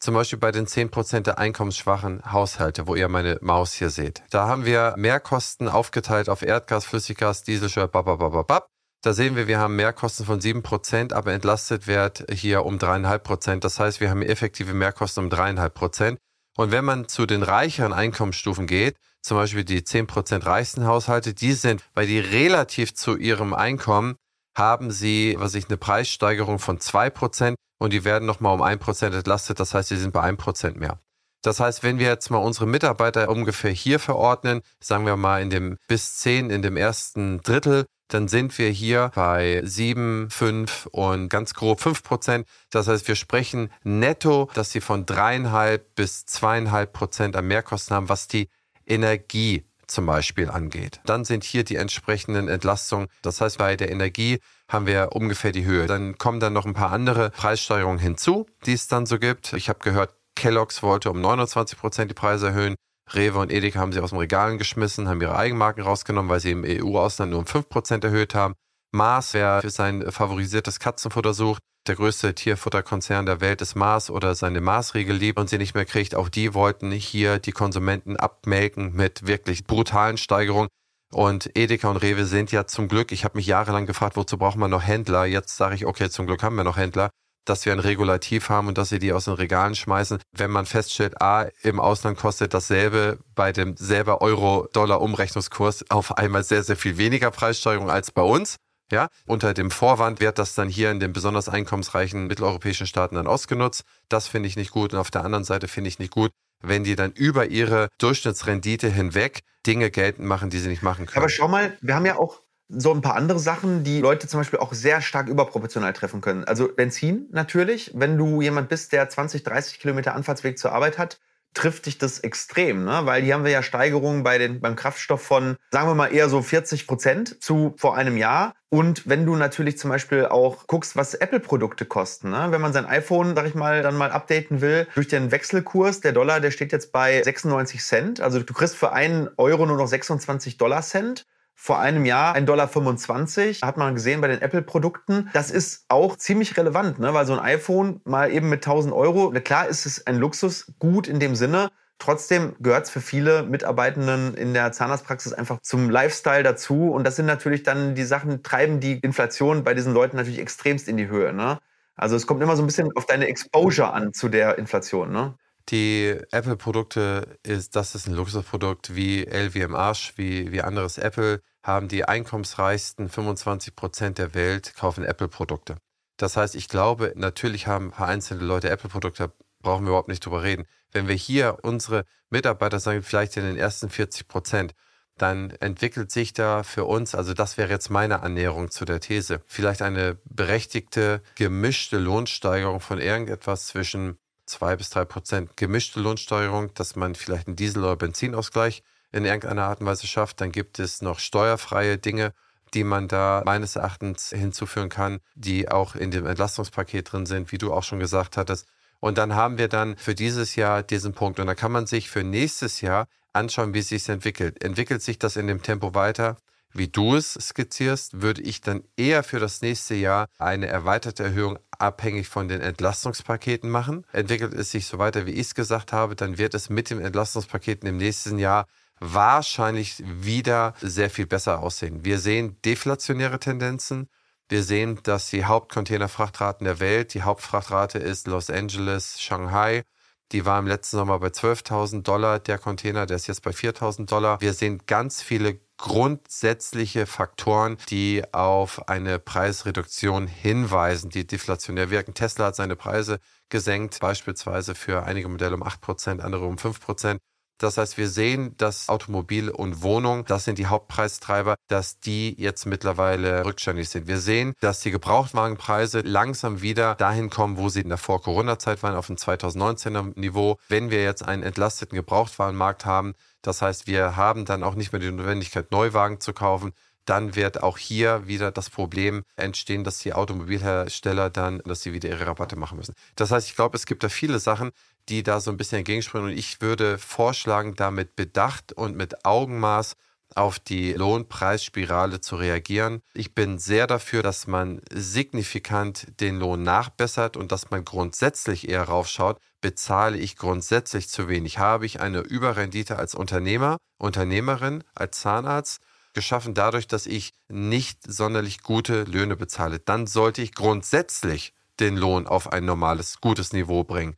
[0.01, 4.23] Zum Beispiel bei den 10% der einkommensschwachen Haushalte, wo ihr meine Maus hier seht.
[4.29, 8.67] Da haben wir Mehrkosten aufgeteilt auf Erdgas, Flüssiggas, Dieselsteuer, bababababab.
[9.05, 13.59] Da sehen wir, wir haben Mehrkosten von 7%, aber entlastet wird hier um 3,5%.
[13.59, 16.17] Das heißt, wir haben effektive Mehrkosten um 3,5%.
[16.57, 21.53] Und wenn man zu den reicheren Einkommensstufen geht, zum Beispiel die 10% reichsten Haushalte, die
[21.53, 24.15] sind, weil die relativ zu ihrem Einkommen
[24.57, 29.59] haben sie, was ich, eine Preissteigerung von 2% und die werden nochmal um 1% entlastet.
[29.59, 30.99] Das heißt, sie sind bei 1% mehr.
[31.43, 35.51] Das heißt, wenn wir jetzt mal unsere Mitarbeiter ungefähr hier verordnen, sagen wir mal in
[35.51, 41.29] dem bis 10, in dem ersten Drittel, dann sind wir hier bei 7, 5 und
[41.29, 42.47] ganz grob 5 Prozent.
[42.69, 48.09] Das heißt, wir sprechen netto, dass sie von dreieinhalb bis zweieinhalb Prozent an Mehrkosten haben,
[48.09, 48.49] was die
[48.85, 50.99] Energie zum Beispiel angeht.
[51.05, 53.07] Dann sind hier die entsprechenden Entlastungen.
[53.21, 55.85] Das heißt, bei der Energie haben wir ungefähr die Höhe.
[55.85, 59.53] Dann kommen dann noch ein paar andere Preissteigerungen hinzu, die es dann so gibt.
[59.53, 62.75] Ich habe gehört, Kellogg's wollte um 29 Prozent die Preise erhöhen.
[63.13, 66.51] Rewe und Edeka haben sie aus dem Regalen geschmissen, haben ihre Eigenmarken rausgenommen, weil sie
[66.51, 68.55] im EU-Ausland nur um 5% erhöht haben.
[68.91, 74.33] Mars, wer für sein favorisiertes Katzenfutter sucht, der größte Tierfutterkonzern der Welt ist Mars oder
[74.33, 78.93] seine Mars-Riegel liebt und sie nicht mehr kriegt, auch die wollten hier die Konsumenten abmelken
[78.93, 80.69] mit wirklich brutalen Steigerungen.
[81.13, 84.57] Und Edeka und Rewe sind ja zum Glück, ich habe mich jahrelang gefragt, wozu braucht
[84.57, 85.25] man noch Händler?
[85.25, 87.11] Jetzt sage ich, okay, zum Glück haben wir noch Händler
[87.45, 90.19] dass wir ein Regulativ haben und dass sie die aus den Regalen schmeißen.
[90.31, 96.63] Wenn man feststellt, A, im Ausland kostet dasselbe bei dem selber Euro-Dollar-Umrechnungskurs auf einmal sehr,
[96.63, 98.57] sehr viel weniger Preissteuerung als bei uns.
[98.91, 103.25] Ja, unter dem Vorwand wird das dann hier in den besonders einkommensreichen mitteleuropäischen Staaten dann
[103.25, 103.83] ausgenutzt.
[104.09, 104.93] Das finde ich nicht gut.
[104.93, 106.29] Und auf der anderen Seite finde ich nicht gut,
[106.61, 111.23] wenn die dann über ihre Durchschnittsrendite hinweg Dinge geltend machen, die sie nicht machen können.
[111.23, 114.39] Aber schau mal, wir haben ja auch so ein paar andere Sachen, die Leute zum
[114.39, 116.43] Beispiel auch sehr stark überproportional treffen können.
[116.45, 117.91] Also Benzin natürlich.
[117.93, 121.19] Wenn du jemand bist, der 20, 30 Kilometer Anfahrtsweg zur Arbeit hat,
[121.55, 123.01] trifft dich das extrem, ne?
[123.05, 126.27] weil hier haben wir ja Steigerungen bei den, beim Kraftstoff von, sagen wir mal, eher
[126.27, 128.53] so 40 Prozent zu vor einem Jahr.
[128.69, 132.47] Und wenn du natürlich zum Beispiel auch guckst, was Apple-Produkte kosten, ne?
[132.49, 136.11] wenn man sein iPhone, sag ich mal, dann mal updaten will, durch den Wechselkurs, der
[136.11, 138.21] Dollar, der steht jetzt bei 96 Cent.
[138.21, 142.45] Also du kriegst für einen Euro nur noch 26 Dollar Cent vor einem Jahr 1,25
[142.45, 145.29] Dollar, hat man gesehen bei den Apple-Produkten.
[145.33, 147.13] Das ist auch ziemlich relevant, ne?
[147.13, 151.19] weil so ein iPhone mal eben mit 1000 Euro, klar ist es ein Luxusgut in
[151.19, 156.91] dem Sinne, Trotzdem gehört es für viele Mitarbeitenden in der Zahnarztpraxis einfach zum Lifestyle dazu.
[156.91, 160.89] Und das sind natürlich dann die Sachen, treiben die Inflation bei diesen Leuten natürlich extremst
[160.89, 161.31] in die Höhe.
[161.31, 161.57] Ne?
[161.95, 165.11] Also es kommt immer so ein bisschen auf deine Exposure an zu der Inflation.
[165.11, 165.35] Ne?
[165.69, 170.99] Die Apple-Produkte ist, das ist ein Luxusprodukt wie L wie im Arsch, wie, wie anderes
[170.99, 175.77] Apple, haben die einkommensreichsten 25 Prozent der Welt kaufen Apple-Produkte.
[176.17, 180.23] Das heißt, ich glaube, natürlich haben ein paar einzelne Leute Apple-Produkte brauchen wir überhaupt nicht
[180.23, 180.65] drüber reden.
[180.91, 184.75] Wenn wir hier unsere Mitarbeiter sagen, vielleicht in den ersten 40 Prozent,
[185.17, 189.41] dann entwickelt sich da für uns, also das wäre jetzt meine Annäherung zu der These,
[189.47, 195.57] vielleicht eine berechtigte, gemischte Lohnsteigerung von irgendetwas zwischen zwei bis drei Prozent.
[195.57, 200.41] Gemischte Lohnsteuerung, dass man vielleicht einen Diesel- oder Benzinausgleich in irgendeiner Art und Weise schafft.
[200.41, 202.33] Dann gibt es noch steuerfreie Dinge,
[202.73, 207.57] die man da meines Erachtens hinzufügen kann, die auch in dem Entlastungspaket drin sind, wie
[207.57, 208.67] du auch schon gesagt hattest.
[208.99, 211.39] Und dann haben wir dann für dieses Jahr diesen Punkt.
[211.39, 214.63] Und dann kann man sich für nächstes Jahr anschauen, wie es sich entwickelt.
[214.63, 216.37] Entwickelt sich das in dem Tempo weiter,
[216.75, 221.57] wie du es skizzierst, würde ich dann eher für das nächste Jahr eine erweiterte Erhöhung
[221.79, 224.05] abhängig von den Entlastungspaketen machen.
[224.11, 226.99] Entwickelt es sich so weiter, wie ich es gesagt habe, dann wird es mit den
[226.99, 228.65] Entlastungspaketen im nächsten Jahr
[228.99, 232.05] wahrscheinlich wieder sehr viel besser aussehen.
[232.05, 234.09] Wir sehen deflationäre Tendenzen.
[234.47, 239.83] Wir sehen, dass die Hauptcontainerfrachtraten der Welt, die Hauptfrachtrate ist Los Angeles, Shanghai.
[240.31, 244.05] Die war im letzten Sommer bei 12.000 Dollar der Container, der ist jetzt bei 4.000
[244.05, 244.41] Dollar.
[244.41, 252.13] Wir sehen ganz viele grundsätzliche Faktoren, die auf eine Preisreduktion hinweisen, die deflationär wirken.
[252.13, 257.19] Tesla hat seine Preise gesenkt, beispielsweise für einige Modelle um 8%, andere um 5%.
[257.57, 262.65] Das heißt, wir sehen, dass Automobil und Wohnung, das sind die Hauptpreistreiber, dass die jetzt
[262.65, 264.07] mittlerweile rückständig sind.
[264.07, 268.95] Wir sehen, dass die Gebrauchtwagenpreise langsam wieder dahin kommen, wo sie in der Vor-Corona-Zeit waren,
[268.95, 270.57] auf dem 2019er Niveau.
[270.67, 274.99] Wenn wir jetzt einen entlasteten Gebrauchtwagenmarkt haben, das heißt, wir haben dann auch nicht mehr
[274.99, 276.73] die Notwendigkeit, Neuwagen zu kaufen,
[277.05, 282.09] dann wird auch hier wieder das Problem entstehen, dass die Automobilhersteller dann, dass sie wieder
[282.09, 282.95] ihre Rabatte machen müssen.
[283.15, 284.71] Das heißt, ich glaube, es gibt da viele Sachen,
[285.09, 286.31] die da so ein bisschen entgegenspringen.
[286.31, 289.95] Und ich würde vorschlagen, da mit Bedacht und mit Augenmaß
[290.33, 293.01] auf die Lohnpreisspirale zu reagieren.
[293.13, 298.83] Ich bin sehr dafür, dass man signifikant den Lohn nachbessert und dass man grundsätzlich eher
[298.83, 301.59] raufschaut, bezahle ich grundsätzlich zu wenig?
[301.59, 305.79] Habe ich eine Überrendite als Unternehmer, Unternehmerin, als Zahnarzt?
[306.15, 309.79] Geschaffen dadurch, dass ich nicht sonderlich gute Löhne bezahle.
[309.79, 314.15] Dann sollte ich grundsätzlich den Lohn auf ein normales, gutes Niveau bringen.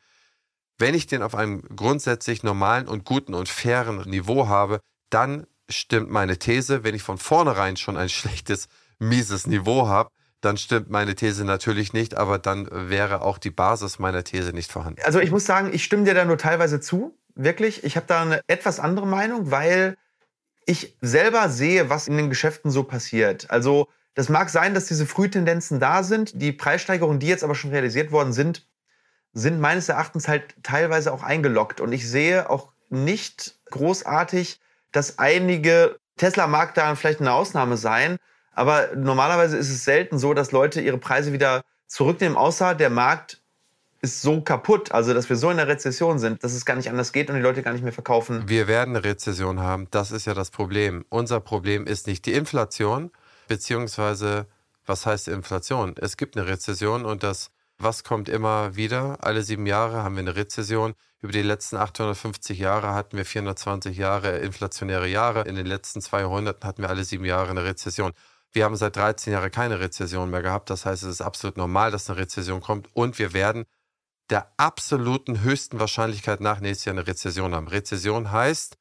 [0.78, 4.80] Wenn ich den auf einem grundsätzlich normalen und guten und fairen Niveau habe,
[5.10, 6.84] dann stimmt meine These.
[6.84, 10.10] Wenn ich von vornherein schon ein schlechtes, mieses Niveau habe,
[10.42, 14.72] dann stimmt meine These natürlich nicht, aber dann wäre auch die Basis meiner These nicht
[14.72, 15.02] vorhanden.
[15.04, 17.84] Also ich muss sagen, ich stimme dir da nur teilweise zu, wirklich.
[17.84, 19.98] Ich habe da eine etwas andere Meinung, weil
[20.68, 23.50] ich selber sehe, was in den Geschäften so passiert.
[23.50, 26.42] Also das mag sein, dass diese Frühtendenzen da sind.
[26.42, 28.68] Die Preissteigerungen, die jetzt aber schon realisiert worden sind,
[29.34, 31.80] sind meines Erachtens halt teilweise auch eingeloggt.
[31.80, 34.60] Und ich sehe auch nicht großartig,
[34.92, 38.18] dass einige, Tesla mag da vielleicht eine Ausnahme sein,
[38.52, 43.42] aber normalerweise ist es selten so, dass Leute ihre Preise wieder zurücknehmen, außer der Markt
[44.02, 46.90] ist so kaputt, also dass wir so in der Rezession sind, dass es gar nicht
[46.90, 48.44] anders geht und die Leute gar nicht mehr verkaufen.
[48.48, 51.06] Wir werden eine Rezession haben, das ist ja das Problem.
[51.10, 53.12] Unser Problem ist nicht die Inflation,
[53.48, 54.48] beziehungsweise
[54.86, 55.96] was heißt Inflation?
[56.00, 59.18] Es gibt eine Rezession und das, was kommt immer wieder?
[59.22, 60.94] Alle sieben Jahre haben wir eine Rezession.
[61.20, 65.42] Über die letzten 850 Jahre hatten wir 420 Jahre inflationäre Jahre.
[65.42, 68.14] In den letzten 200 hatten wir alle sieben Jahre eine Rezession.
[68.52, 70.70] Wir haben seit 13 Jahren keine Rezession mehr gehabt.
[70.70, 72.88] Das heißt, es ist absolut normal, dass eine Rezession kommt.
[72.94, 73.66] Und wir werden
[74.30, 77.68] der absoluten höchsten Wahrscheinlichkeit nach nächstes Jahr eine Rezession haben.
[77.68, 78.78] Rezession heißt,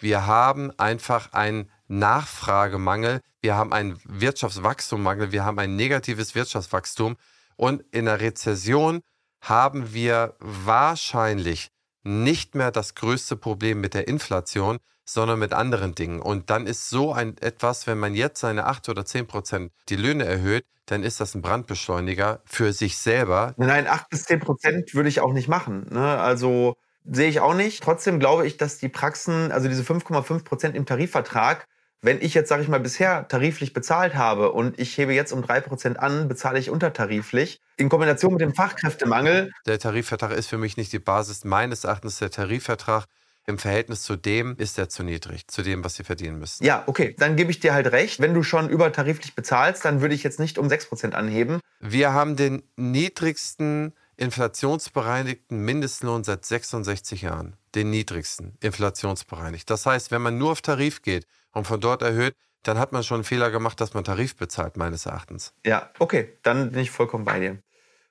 [0.00, 7.16] wir haben einfach einen Nachfragemangel, wir haben einen Wirtschaftswachstummangel, wir haben ein negatives Wirtschaftswachstum.
[7.56, 9.02] Und in der Rezession
[9.40, 11.70] haben wir wahrscheinlich
[12.08, 16.20] nicht mehr das größte Problem mit der Inflation, sondern mit anderen Dingen.
[16.20, 19.96] Und dann ist so ein etwas, wenn man jetzt seine 8 oder 10 Prozent die
[19.96, 23.54] Löhne erhöht, dann ist das ein Brandbeschleuniger für sich selber.
[23.56, 25.86] Nein, 8 bis 10 Prozent würde ich auch nicht machen.
[25.90, 26.18] Ne?
[26.18, 27.82] Also sehe ich auch nicht.
[27.82, 31.66] Trotzdem glaube ich, dass die Praxen, also diese 5,5 Prozent im Tarifvertrag,
[32.00, 35.42] wenn ich jetzt, sage ich mal, bisher tariflich bezahlt habe und ich hebe jetzt um
[35.42, 37.60] 3 Prozent an, bezahle ich untertariflich.
[37.76, 39.52] In Kombination mit dem Fachkräftemangel.
[39.66, 41.44] Der Tarifvertrag ist für mich nicht die Basis.
[41.44, 43.06] Meines Erachtens der Tarifvertrag
[43.46, 46.64] im Verhältnis zu dem ist er zu niedrig, zu dem, was sie verdienen müssen.
[46.64, 48.20] Ja, okay, dann gebe ich dir halt recht.
[48.20, 51.60] Wenn du schon übertariflich bezahlst, dann würde ich jetzt nicht um 6% anheben.
[51.80, 57.56] Wir haben den niedrigsten inflationsbereinigten Mindestlohn seit 66 Jahren.
[57.74, 59.70] Den niedrigsten inflationsbereinigt.
[59.70, 63.02] Das heißt, wenn man nur auf Tarif geht und von dort erhöht, dann hat man
[63.02, 65.54] schon einen Fehler gemacht, dass man Tarif bezahlt, meines Erachtens.
[65.64, 67.58] Ja, okay, dann bin ich vollkommen bei dir.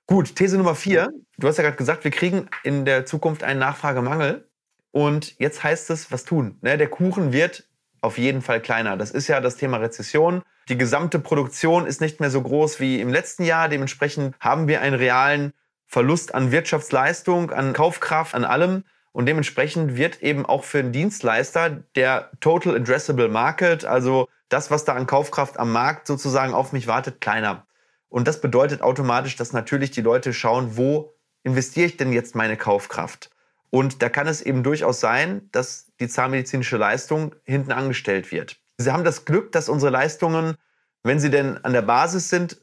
[0.05, 1.09] Gut, These Nummer vier.
[1.37, 4.49] Du hast ja gerade gesagt, wir kriegen in der Zukunft einen Nachfragemangel.
[4.91, 6.57] Und jetzt heißt es, was tun?
[6.61, 7.67] Ne, der Kuchen wird
[8.01, 8.95] auf jeden Fall kleiner.
[8.95, 10.43] Das ist ja das Thema Rezession.
[10.69, 13.69] Die gesamte Produktion ist nicht mehr so groß wie im letzten Jahr.
[13.69, 15.53] Dementsprechend haben wir einen realen
[15.85, 18.85] Verlust an Wirtschaftsleistung, an Kaufkraft, an allem.
[19.17, 24.85] Und dementsprechend wird eben auch für einen Dienstleister der Total Addressable Market, also das, was
[24.85, 27.65] da an Kaufkraft am Markt sozusagen auf mich wartet, kleiner.
[28.09, 32.57] Und das bedeutet automatisch, dass natürlich die Leute schauen, wo investiere ich denn jetzt meine
[32.57, 33.31] Kaufkraft?
[33.71, 38.59] Und da kann es eben durchaus sein, dass die zahnmedizinische Leistung hinten angestellt wird.
[38.77, 40.57] Sie haben das Glück, dass unsere Leistungen,
[41.01, 42.61] wenn sie denn an der Basis sind,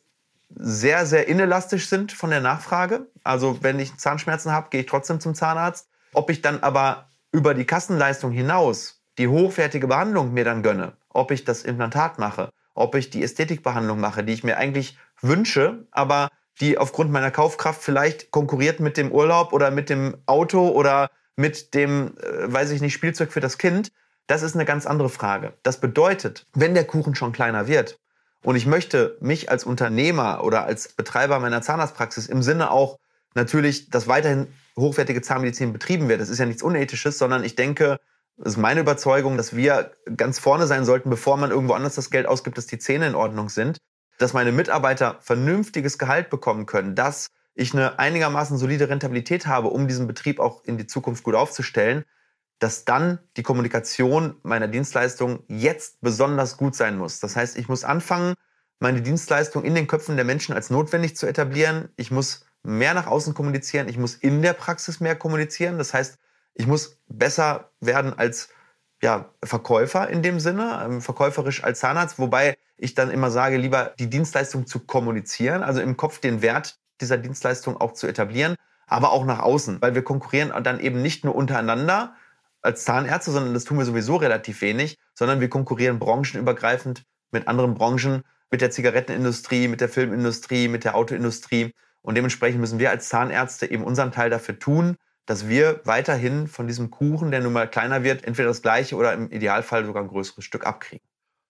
[0.54, 3.08] sehr, sehr inelastisch sind von der Nachfrage.
[3.24, 5.88] Also wenn ich Zahnschmerzen habe, gehe ich trotzdem zum Zahnarzt.
[6.14, 11.30] Ob ich dann aber über die Kassenleistung hinaus die hochwertige Behandlung mir dann gönne, ob
[11.30, 16.28] ich das Implantat mache, ob ich die Ästhetikbehandlung mache, die ich mir eigentlich wünsche, aber
[16.60, 21.74] die aufgrund meiner Kaufkraft vielleicht konkurriert mit dem Urlaub oder mit dem Auto oder mit
[21.74, 23.90] dem, äh, weiß ich nicht, Spielzeug für das Kind,
[24.26, 25.52] das ist eine ganz andere Frage.
[25.62, 27.98] Das bedeutet, wenn der Kuchen schon kleiner wird
[28.42, 32.98] und ich möchte mich als Unternehmer oder als Betreiber meiner Zahnarztpraxis im Sinne auch
[33.34, 34.46] natürlich, dass weiterhin
[34.76, 38.00] hochwertige Zahnmedizin betrieben wird, das ist ja nichts Unethisches, sondern ich denke,
[38.38, 42.10] es ist meine Überzeugung, dass wir ganz vorne sein sollten, bevor man irgendwo anders das
[42.10, 43.78] Geld ausgibt, dass die Zähne in Ordnung sind
[44.18, 49.86] dass meine Mitarbeiter vernünftiges Gehalt bekommen können, dass ich eine einigermaßen solide Rentabilität habe, um
[49.86, 52.04] diesen Betrieb auch in die Zukunft gut aufzustellen,
[52.58, 57.20] dass dann die Kommunikation meiner Dienstleistung jetzt besonders gut sein muss.
[57.20, 58.34] Das heißt, ich muss anfangen,
[58.80, 61.88] meine Dienstleistung in den Köpfen der Menschen als notwendig zu etablieren.
[61.96, 63.88] Ich muss mehr nach außen kommunizieren.
[63.88, 65.78] Ich muss in der Praxis mehr kommunizieren.
[65.78, 66.18] Das heißt,
[66.54, 68.48] ich muss besser werden als
[69.02, 73.92] ja, Verkäufer in dem Sinne, ähm, verkäuferisch als Zahnarzt, wobei ich dann immer sage, lieber
[73.98, 78.56] die Dienstleistung zu kommunizieren, also im Kopf den Wert dieser Dienstleistung auch zu etablieren,
[78.86, 82.14] aber auch nach außen, weil wir konkurrieren dann eben nicht nur untereinander
[82.62, 87.74] als Zahnärzte, sondern das tun wir sowieso relativ wenig, sondern wir konkurrieren branchenübergreifend mit anderen
[87.74, 91.74] Branchen, mit der Zigarettenindustrie, mit der Filmindustrie, mit der Autoindustrie.
[92.04, 94.96] Und dementsprechend müssen wir als Zahnärzte eben unseren Teil dafür tun,
[95.26, 99.14] dass wir weiterhin von diesem Kuchen, der nun mal kleiner wird, entweder das gleiche oder
[99.14, 101.04] im Idealfall sogar ein größeres Stück abkriegen.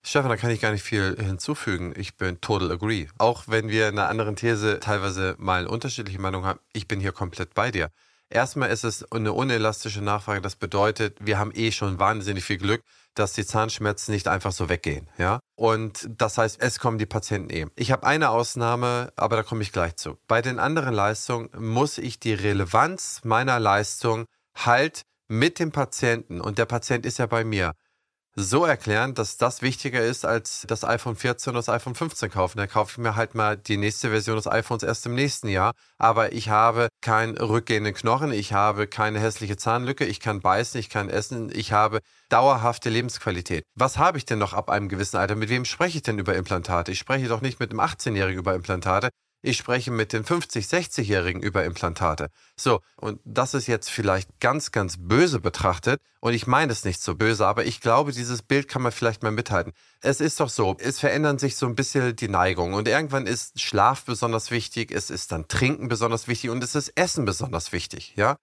[0.07, 1.93] Stefan, da kann ich gar nicht viel hinzufügen.
[1.97, 3.09] Ich bin total agree.
[3.19, 7.13] Auch wenn wir in einer anderen These teilweise mal unterschiedliche Meinungen haben, ich bin hier
[7.13, 7.91] komplett bei dir.
[8.31, 10.41] Erstmal ist es eine unelastische Nachfrage.
[10.41, 12.83] Das bedeutet, wir haben eh schon wahnsinnig viel Glück,
[13.15, 15.09] dass die Zahnschmerzen nicht einfach so weggehen.
[15.19, 15.41] Ja?
[15.57, 17.67] Und das heißt, es kommen die Patienten eh.
[17.77, 20.19] Ich habe eine Ausnahme, aber da komme ich gleich zu.
[20.27, 26.59] Bei den anderen Leistungen muss ich die Relevanz meiner Leistung halt mit dem Patienten, und
[26.59, 27.73] der Patient ist ja bei mir,
[28.37, 32.59] so erklären, dass das wichtiger ist als das iPhone 14 oder das iPhone 15 kaufen.
[32.59, 35.73] Dann kaufe ich mir halt mal die nächste Version des iPhones erst im nächsten Jahr.
[35.99, 40.91] Aber ich habe keinen rückgehenden Knochen, ich habe keine hässliche Zahnlücke, ich kann beißen, ich
[40.91, 43.65] kann essen, ich habe dauerhafte Lebensqualität.
[43.77, 45.37] Was habe ich denn noch ab einem gewissen Alter?
[45.37, 46.93] Mit wem spreche ich denn über Implantate?
[46.93, 49.11] Ich spreche doch nicht mit einem 18-Jährigen über Implantate.
[49.47, 52.31] Ich spreche mit den 50-, 60-Jährigen über Implantate.
[52.57, 56.01] So, und das ist jetzt vielleicht ganz, ganz böse betrachtet.
[56.21, 59.23] Und ich meine es nicht so böse, aber ich glaube, dieses Bild kann man vielleicht
[59.23, 59.75] mal mithalten.
[60.01, 62.73] Es ist doch so, es verändern sich so ein bisschen die Neigungen.
[62.73, 66.93] Und irgendwann ist Schlaf besonders wichtig, es ist dann Trinken besonders wichtig und es ist
[66.95, 68.37] Essen besonders wichtig, ja?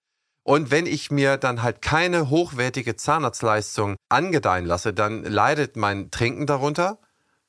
[0.44, 6.46] Und wenn ich mir dann halt keine hochwertige Zahnarztleistung angedeihen lasse, dann leidet mein Trinken
[6.46, 7.00] darunter,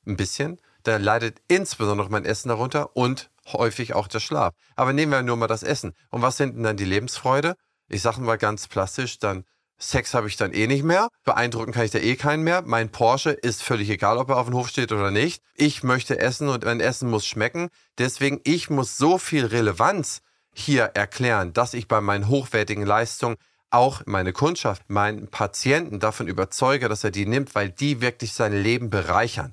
[0.06, 4.54] ein bisschen, dann leidet insbesondere mein Essen darunter und häufig auch der Schlaf.
[4.76, 5.94] Aber nehmen wir nur mal das Essen.
[6.10, 7.54] Und was sind denn dann die Lebensfreude?
[7.88, 9.44] Ich sage mal ganz plastisch, dann
[9.76, 11.08] Sex habe ich dann eh nicht mehr.
[11.24, 12.62] Beeindrucken kann ich da eh keinen mehr.
[12.62, 15.42] Mein Porsche ist völlig egal, ob er auf dem Hof steht oder nicht.
[15.54, 17.68] Ich möchte essen und mein Essen muss schmecken.
[17.98, 20.20] Deswegen, ich muss so viel Relevanz
[20.54, 23.36] hier erklären, dass ich bei meinen hochwertigen Leistungen
[23.70, 28.52] auch meine Kundschaft, meinen Patienten davon überzeuge, dass er die nimmt, weil die wirklich sein
[28.52, 29.52] Leben bereichern.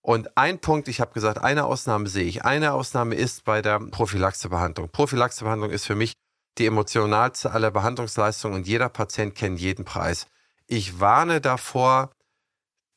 [0.00, 2.44] Und ein Punkt, ich habe gesagt, eine Ausnahme sehe ich.
[2.44, 4.88] Eine Ausnahme ist bei der Prophylaxebehandlung.
[4.90, 6.12] Prophylaxebehandlung ist für mich
[6.58, 10.26] die emotionalste aller Behandlungsleistungen und jeder Patient kennt jeden Preis.
[10.66, 12.10] Ich warne davor,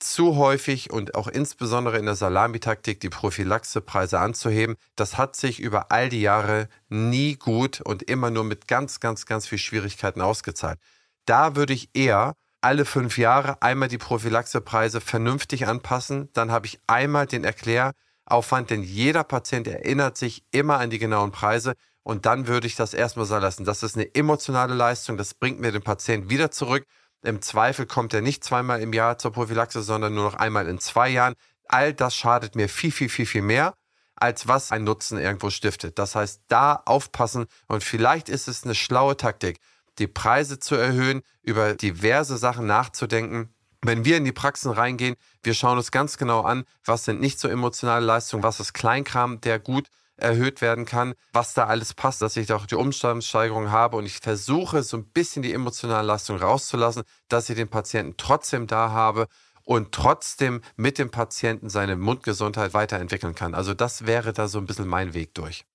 [0.01, 4.75] zu häufig und auch insbesondere in der Salamitaktik die Prophylaxepreise anzuheben.
[4.95, 9.25] Das hat sich über all die Jahre nie gut und immer nur mit ganz, ganz,
[9.25, 10.79] ganz viel Schwierigkeiten ausgezahlt.
[11.25, 16.29] Da würde ich eher alle fünf Jahre einmal die Prophylaxepreise vernünftig anpassen.
[16.33, 21.31] Dann habe ich einmal den Erkläraufwand, denn jeder Patient erinnert sich immer an die genauen
[21.31, 21.73] Preise.
[22.03, 23.65] Und dann würde ich das erstmal sein lassen.
[23.65, 25.17] Das ist eine emotionale Leistung.
[25.17, 26.85] Das bringt mir den Patienten wieder zurück.
[27.23, 30.79] Im Zweifel kommt er nicht zweimal im Jahr zur Prophylaxe, sondern nur noch einmal in
[30.79, 31.35] zwei Jahren.
[31.67, 33.75] All das schadet mir viel, viel, viel, viel mehr,
[34.15, 35.99] als was ein Nutzen irgendwo stiftet.
[35.99, 39.59] Das heißt, da aufpassen und vielleicht ist es eine schlaue Taktik
[39.99, 43.53] die Preise zu erhöhen, über diverse Sachen nachzudenken.
[43.83, 47.39] Wenn wir in die Praxen reingehen, wir schauen uns ganz genau an, was sind nicht
[47.39, 49.87] so emotionale Leistungen, was ist Kleinkram, der gut
[50.17, 54.05] erhöht werden kann, was da alles passt, dass ich da auch die Umstandssteigerung habe und
[54.05, 58.91] ich versuche so ein bisschen die emotionale Leistung rauszulassen, dass ich den Patienten trotzdem da
[58.91, 59.27] habe
[59.63, 63.55] und trotzdem mit dem Patienten seine Mundgesundheit weiterentwickeln kann.
[63.55, 65.65] Also das wäre da so ein bisschen mein Weg durch.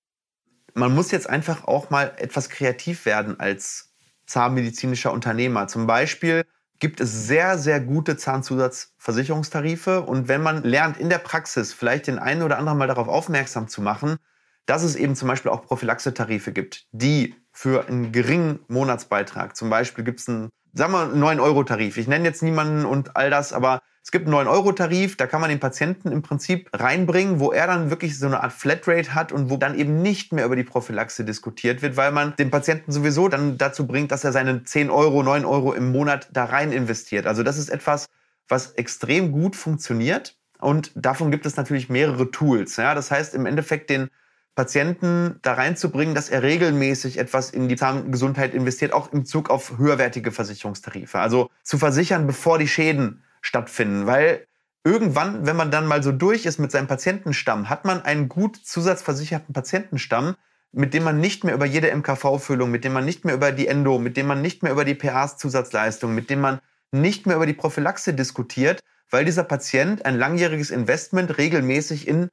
[0.73, 3.86] Man muss jetzt einfach auch mal etwas kreativ werden als
[4.27, 5.67] zahnmedizinischer Unternehmer.
[5.67, 6.45] Zum Beispiel
[6.79, 10.01] gibt es sehr, sehr gute Zahnzusatzversicherungstarife.
[10.01, 13.67] Und wenn man lernt, in der Praxis vielleicht den einen oder anderen mal darauf aufmerksam
[13.67, 14.17] zu machen,
[14.65, 20.03] dass es eben zum Beispiel auch Prophylaxetarife gibt, die für einen geringen Monatsbeitrag, zum Beispiel
[20.03, 21.97] gibt es einen, sagen wir, 9-Euro-Tarif.
[21.97, 25.49] Ich nenne jetzt niemanden und all das, aber es gibt einen 9-Euro-Tarif, da kann man
[25.49, 29.49] den Patienten im Prinzip reinbringen, wo er dann wirklich so eine Art Flatrate hat und
[29.49, 33.27] wo dann eben nicht mehr über die Prophylaxe diskutiert wird, weil man den Patienten sowieso
[33.27, 37.27] dann dazu bringt, dass er seine 10 Euro, 9 Euro im Monat da rein investiert.
[37.27, 38.05] Also das ist etwas,
[38.47, 42.77] was extrem gut funktioniert und davon gibt es natürlich mehrere Tools.
[42.77, 42.95] Ja?
[42.95, 44.09] Das heißt im Endeffekt den
[44.57, 49.77] Patienten da reinzubringen, dass er regelmäßig etwas in die Zahngesundheit investiert, auch im Zug auf
[49.77, 51.19] höherwertige Versicherungstarife.
[51.19, 54.47] Also zu versichern, bevor die Schäden stattfinden, weil
[54.83, 58.55] irgendwann, wenn man dann mal so durch ist mit seinem Patientenstamm, hat man einen gut
[58.55, 60.35] zusatzversicherten Patientenstamm,
[60.71, 63.67] mit dem man nicht mehr über jede MKV-Füllung, mit dem man nicht mehr über die
[63.67, 67.45] Endo, mit dem man nicht mehr über die PAs-Zusatzleistung, mit dem man nicht mehr über
[67.45, 68.79] die Prophylaxe diskutiert,
[69.11, 72.29] weil dieser Patient ein langjähriges Investment regelmäßig in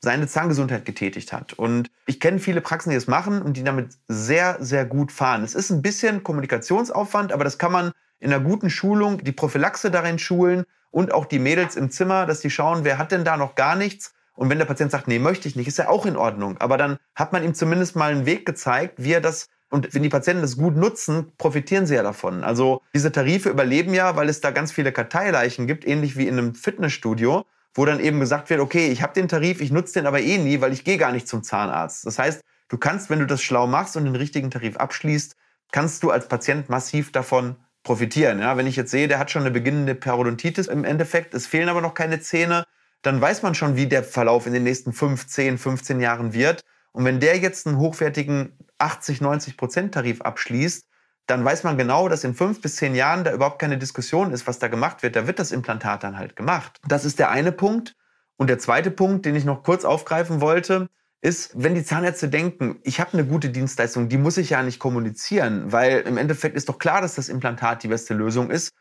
[0.00, 1.54] seine Zahngesundheit getätigt hat.
[1.54, 5.42] Und ich kenne viele Praxen, die das machen und die damit sehr, sehr gut fahren.
[5.42, 9.90] Es ist ein bisschen Kommunikationsaufwand, aber das kann man in einer guten Schulung die Prophylaxe
[9.90, 13.36] darin schulen und auch die Mädels im Zimmer, dass die schauen, wer hat denn da
[13.36, 14.14] noch gar nichts.
[14.34, 16.58] Und wenn der Patient sagt, nee, möchte ich nicht, ist ja auch in Ordnung.
[16.58, 20.02] Aber dann hat man ihm zumindest mal einen Weg gezeigt, wie er das und wenn
[20.02, 22.44] die Patienten das gut nutzen, profitieren sie ja davon.
[22.44, 26.38] Also diese Tarife überleben ja, weil es da ganz viele Karteileichen gibt, ähnlich wie in
[26.38, 27.44] einem Fitnessstudio,
[27.76, 30.38] wo dann eben gesagt wird, okay, ich habe den Tarif, ich nutze den aber eh
[30.38, 32.06] nie, weil ich gehe gar nicht zum Zahnarzt.
[32.06, 35.36] Das heißt, du kannst, wenn du das schlau machst und den richtigen Tarif abschließt,
[35.72, 38.40] kannst du als Patient massiv davon profitieren.
[38.40, 41.68] Ja, wenn ich jetzt sehe, der hat schon eine beginnende Parodontitis im Endeffekt, es fehlen
[41.68, 42.64] aber noch keine Zähne,
[43.02, 46.62] dann weiß man schon, wie der Verlauf in den nächsten 5, 10, 15 Jahren wird.
[46.92, 50.86] Und wenn der jetzt einen hochwertigen 80, 90 Prozent Tarif abschließt,
[51.26, 54.46] dann weiß man genau, dass in fünf bis zehn Jahren da überhaupt keine Diskussion ist,
[54.46, 55.16] was da gemacht wird.
[55.16, 56.80] Da wird das Implantat dann halt gemacht.
[56.86, 57.94] Das ist der eine Punkt.
[58.36, 60.88] Und der zweite Punkt, den ich noch kurz aufgreifen wollte,
[61.22, 64.78] ist, wenn die Zahnärzte denken, ich habe eine gute Dienstleistung, die muss ich ja nicht
[64.78, 68.74] kommunizieren, weil im Endeffekt ist doch klar, dass das Implantat die beste Lösung ist.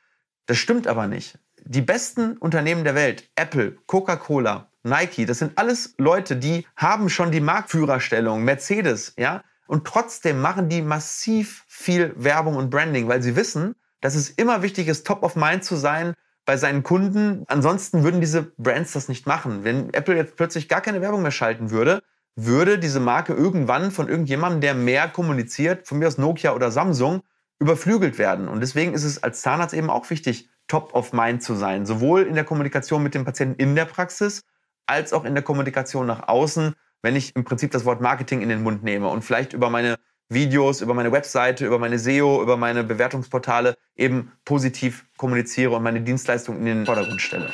[0.45, 1.39] Das stimmt aber nicht.
[1.63, 7.31] Die besten Unternehmen der Welt, Apple, Coca-Cola, Nike, das sind alles Leute, die haben schon
[7.31, 13.35] die Marktführerstellung, Mercedes, ja, und trotzdem machen die massiv viel Werbung und Branding, weil sie
[13.35, 16.13] wissen, dass es immer wichtig ist, top of mind zu sein
[16.45, 17.43] bei seinen Kunden.
[17.47, 19.63] Ansonsten würden diese Brands das nicht machen.
[19.63, 22.03] Wenn Apple jetzt plötzlich gar keine Werbung mehr schalten würde,
[22.35, 27.23] würde diese Marke irgendwann von irgendjemandem, der mehr kommuniziert, von mir aus Nokia oder Samsung,
[27.59, 28.47] überflügelt werden.
[28.47, 31.85] Und deswegen ist es als Zahnarzt eben auch wichtig, top of mind zu sein.
[31.85, 34.43] Sowohl in der Kommunikation mit dem Patienten in der Praxis,
[34.85, 36.75] als auch in der Kommunikation nach außen,
[37.05, 39.97] wenn ich im Prinzip das Wort Marketing in den Mund nehme und vielleicht über meine
[40.27, 46.01] Videos, über meine Webseite, über meine SEO, über meine Bewertungsportale eben positiv kommuniziere und meine
[46.01, 47.53] Dienstleistung in den Vordergrund stelle.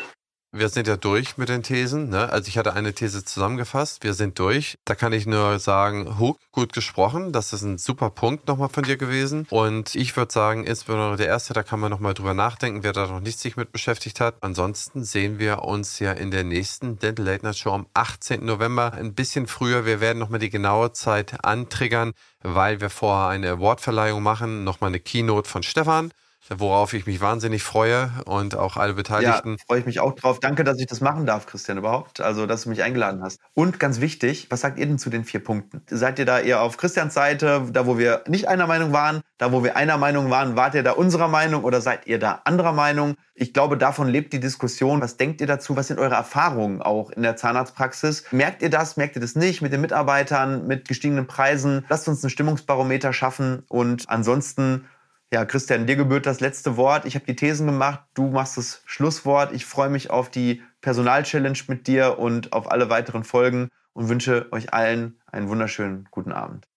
[0.53, 2.09] Wir sind ja durch mit den Thesen.
[2.09, 2.29] Ne?
[2.29, 4.03] Also ich hatte eine These zusammengefasst.
[4.03, 4.77] Wir sind durch.
[4.83, 7.31] Da kann ich nur sagen, Hook, gut gesprochen.
[7.31, 9.47] Das ist ein super Punkt nochmal von dir gewesen.
[9.49, 13.07] Und ich würde sagen, insbesondere der erste, da kann man nochmal drüber nachdenken, wer da
[13.07, 14.35] noch nicht sich mit beschäftigt hat.
[14.41, 18.43] Ansonsten sehen wir uns ja in der nächsten Dental Late Night Show am 18.
[18.43, 18.91] November.
[18.91, 19.85] Ein bisschen früher.
[19.85, 22.11] Wir werden nochmal die genaue Zeit antriggern,
[22.43, 24.65] weil wir vorher eine Awardverleihung machen.
[24.65, 26.11] Nochmal eine Keynote von Stefan
[26.49, 29.51] worauf ich mich wahnsinnig freue und auch alle Beteiligten.
[29.51, 30.39] Ja, freue ich mich auch drauf.
[30.39, 32.19] Danke, dass ich das machen darf, Christian, überhaupt.
[32.21, 33.39] Also, dass du mich eingeladen hast.
[33.53, 35.81] Und ganz wichtig, was sagt ihr denn zu den vier Punkten?
[35.89, 39.51] Seid ihr da eher auf Christians Seite, da wo wir nicht einer Meinung waren, da
[39.51, 42.73] wo wir einer Meinung waren, wart ihr da unserer Meinung oder seid ihr da anderer
[42.73, 43.15] Meinung?
[43.33, 45.01] Ich glaube, davon lebt die Diskussion.
[45.01, 45.75] Was denkt ihr dazu?
[45.75, 48.25] Was sind eure Erfahrungen auch in der Zahnarztpraxis?
[48.31, 48.97] Merkt ihr das?
[48.97, 51.85] Merkt ihr das nicht mit den Mitarbeitern, mit gestiegenen Preisen?
[51.89, 54.85] Lasst uns ein Stimmungsbarometer schaffen und ansonsten
[55.33, 57.05] ja, Christian, dir gebührt das letzte Wort.
[57.05, 59.53] Ich habe die Thesen gemacht, du machst das Schlusswort.
[59.53, 64.51] Ich freue mich auf die Personal-Challenge mit dir und auf alle weiteren Folgen und wünsche
[64.51, 66.67] euch allen einen wunderschönen guten Abend.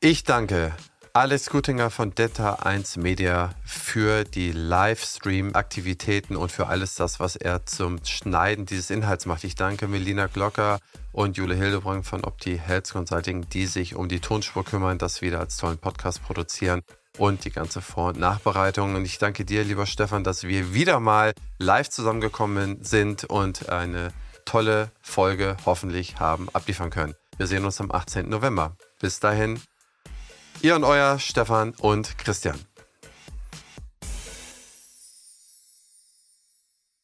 [0.00, 0.72] Ich danke
[1.12, 7.64] Alex Gutinger von Detta 1 Media für die Livestream-Aktivitäten und für alles das, was er
[7.64, 9.44] zum Schneiden dieses Inhalts macht.
[9.44, 10.80] Ich danke Melina Glocker
[11.12, 15.38] und Jule Hildebrand von Opti Health Consulting, die sich um die Tonspur kümmern, das wieder
[15.38, 16.82] als tollen Podcast produzieren
[17.18, 18.94] und die ganze Vor- und Nachbereitung.
[18.94, 24.12] Und ich danke dir, lieber Stefan, dass wir wieder mal live zusammengekommen sind und eine
[24.44, 27.14] tolle Folge hoffentlich haben abliefern können.
[27.36, 28.28] Wir sehen uns am 18.
[28.28, 28.76] November.
[29.00, 29.60] Bis dahin,
[30.62, 32.58] ihr und euer Stefan und Christian.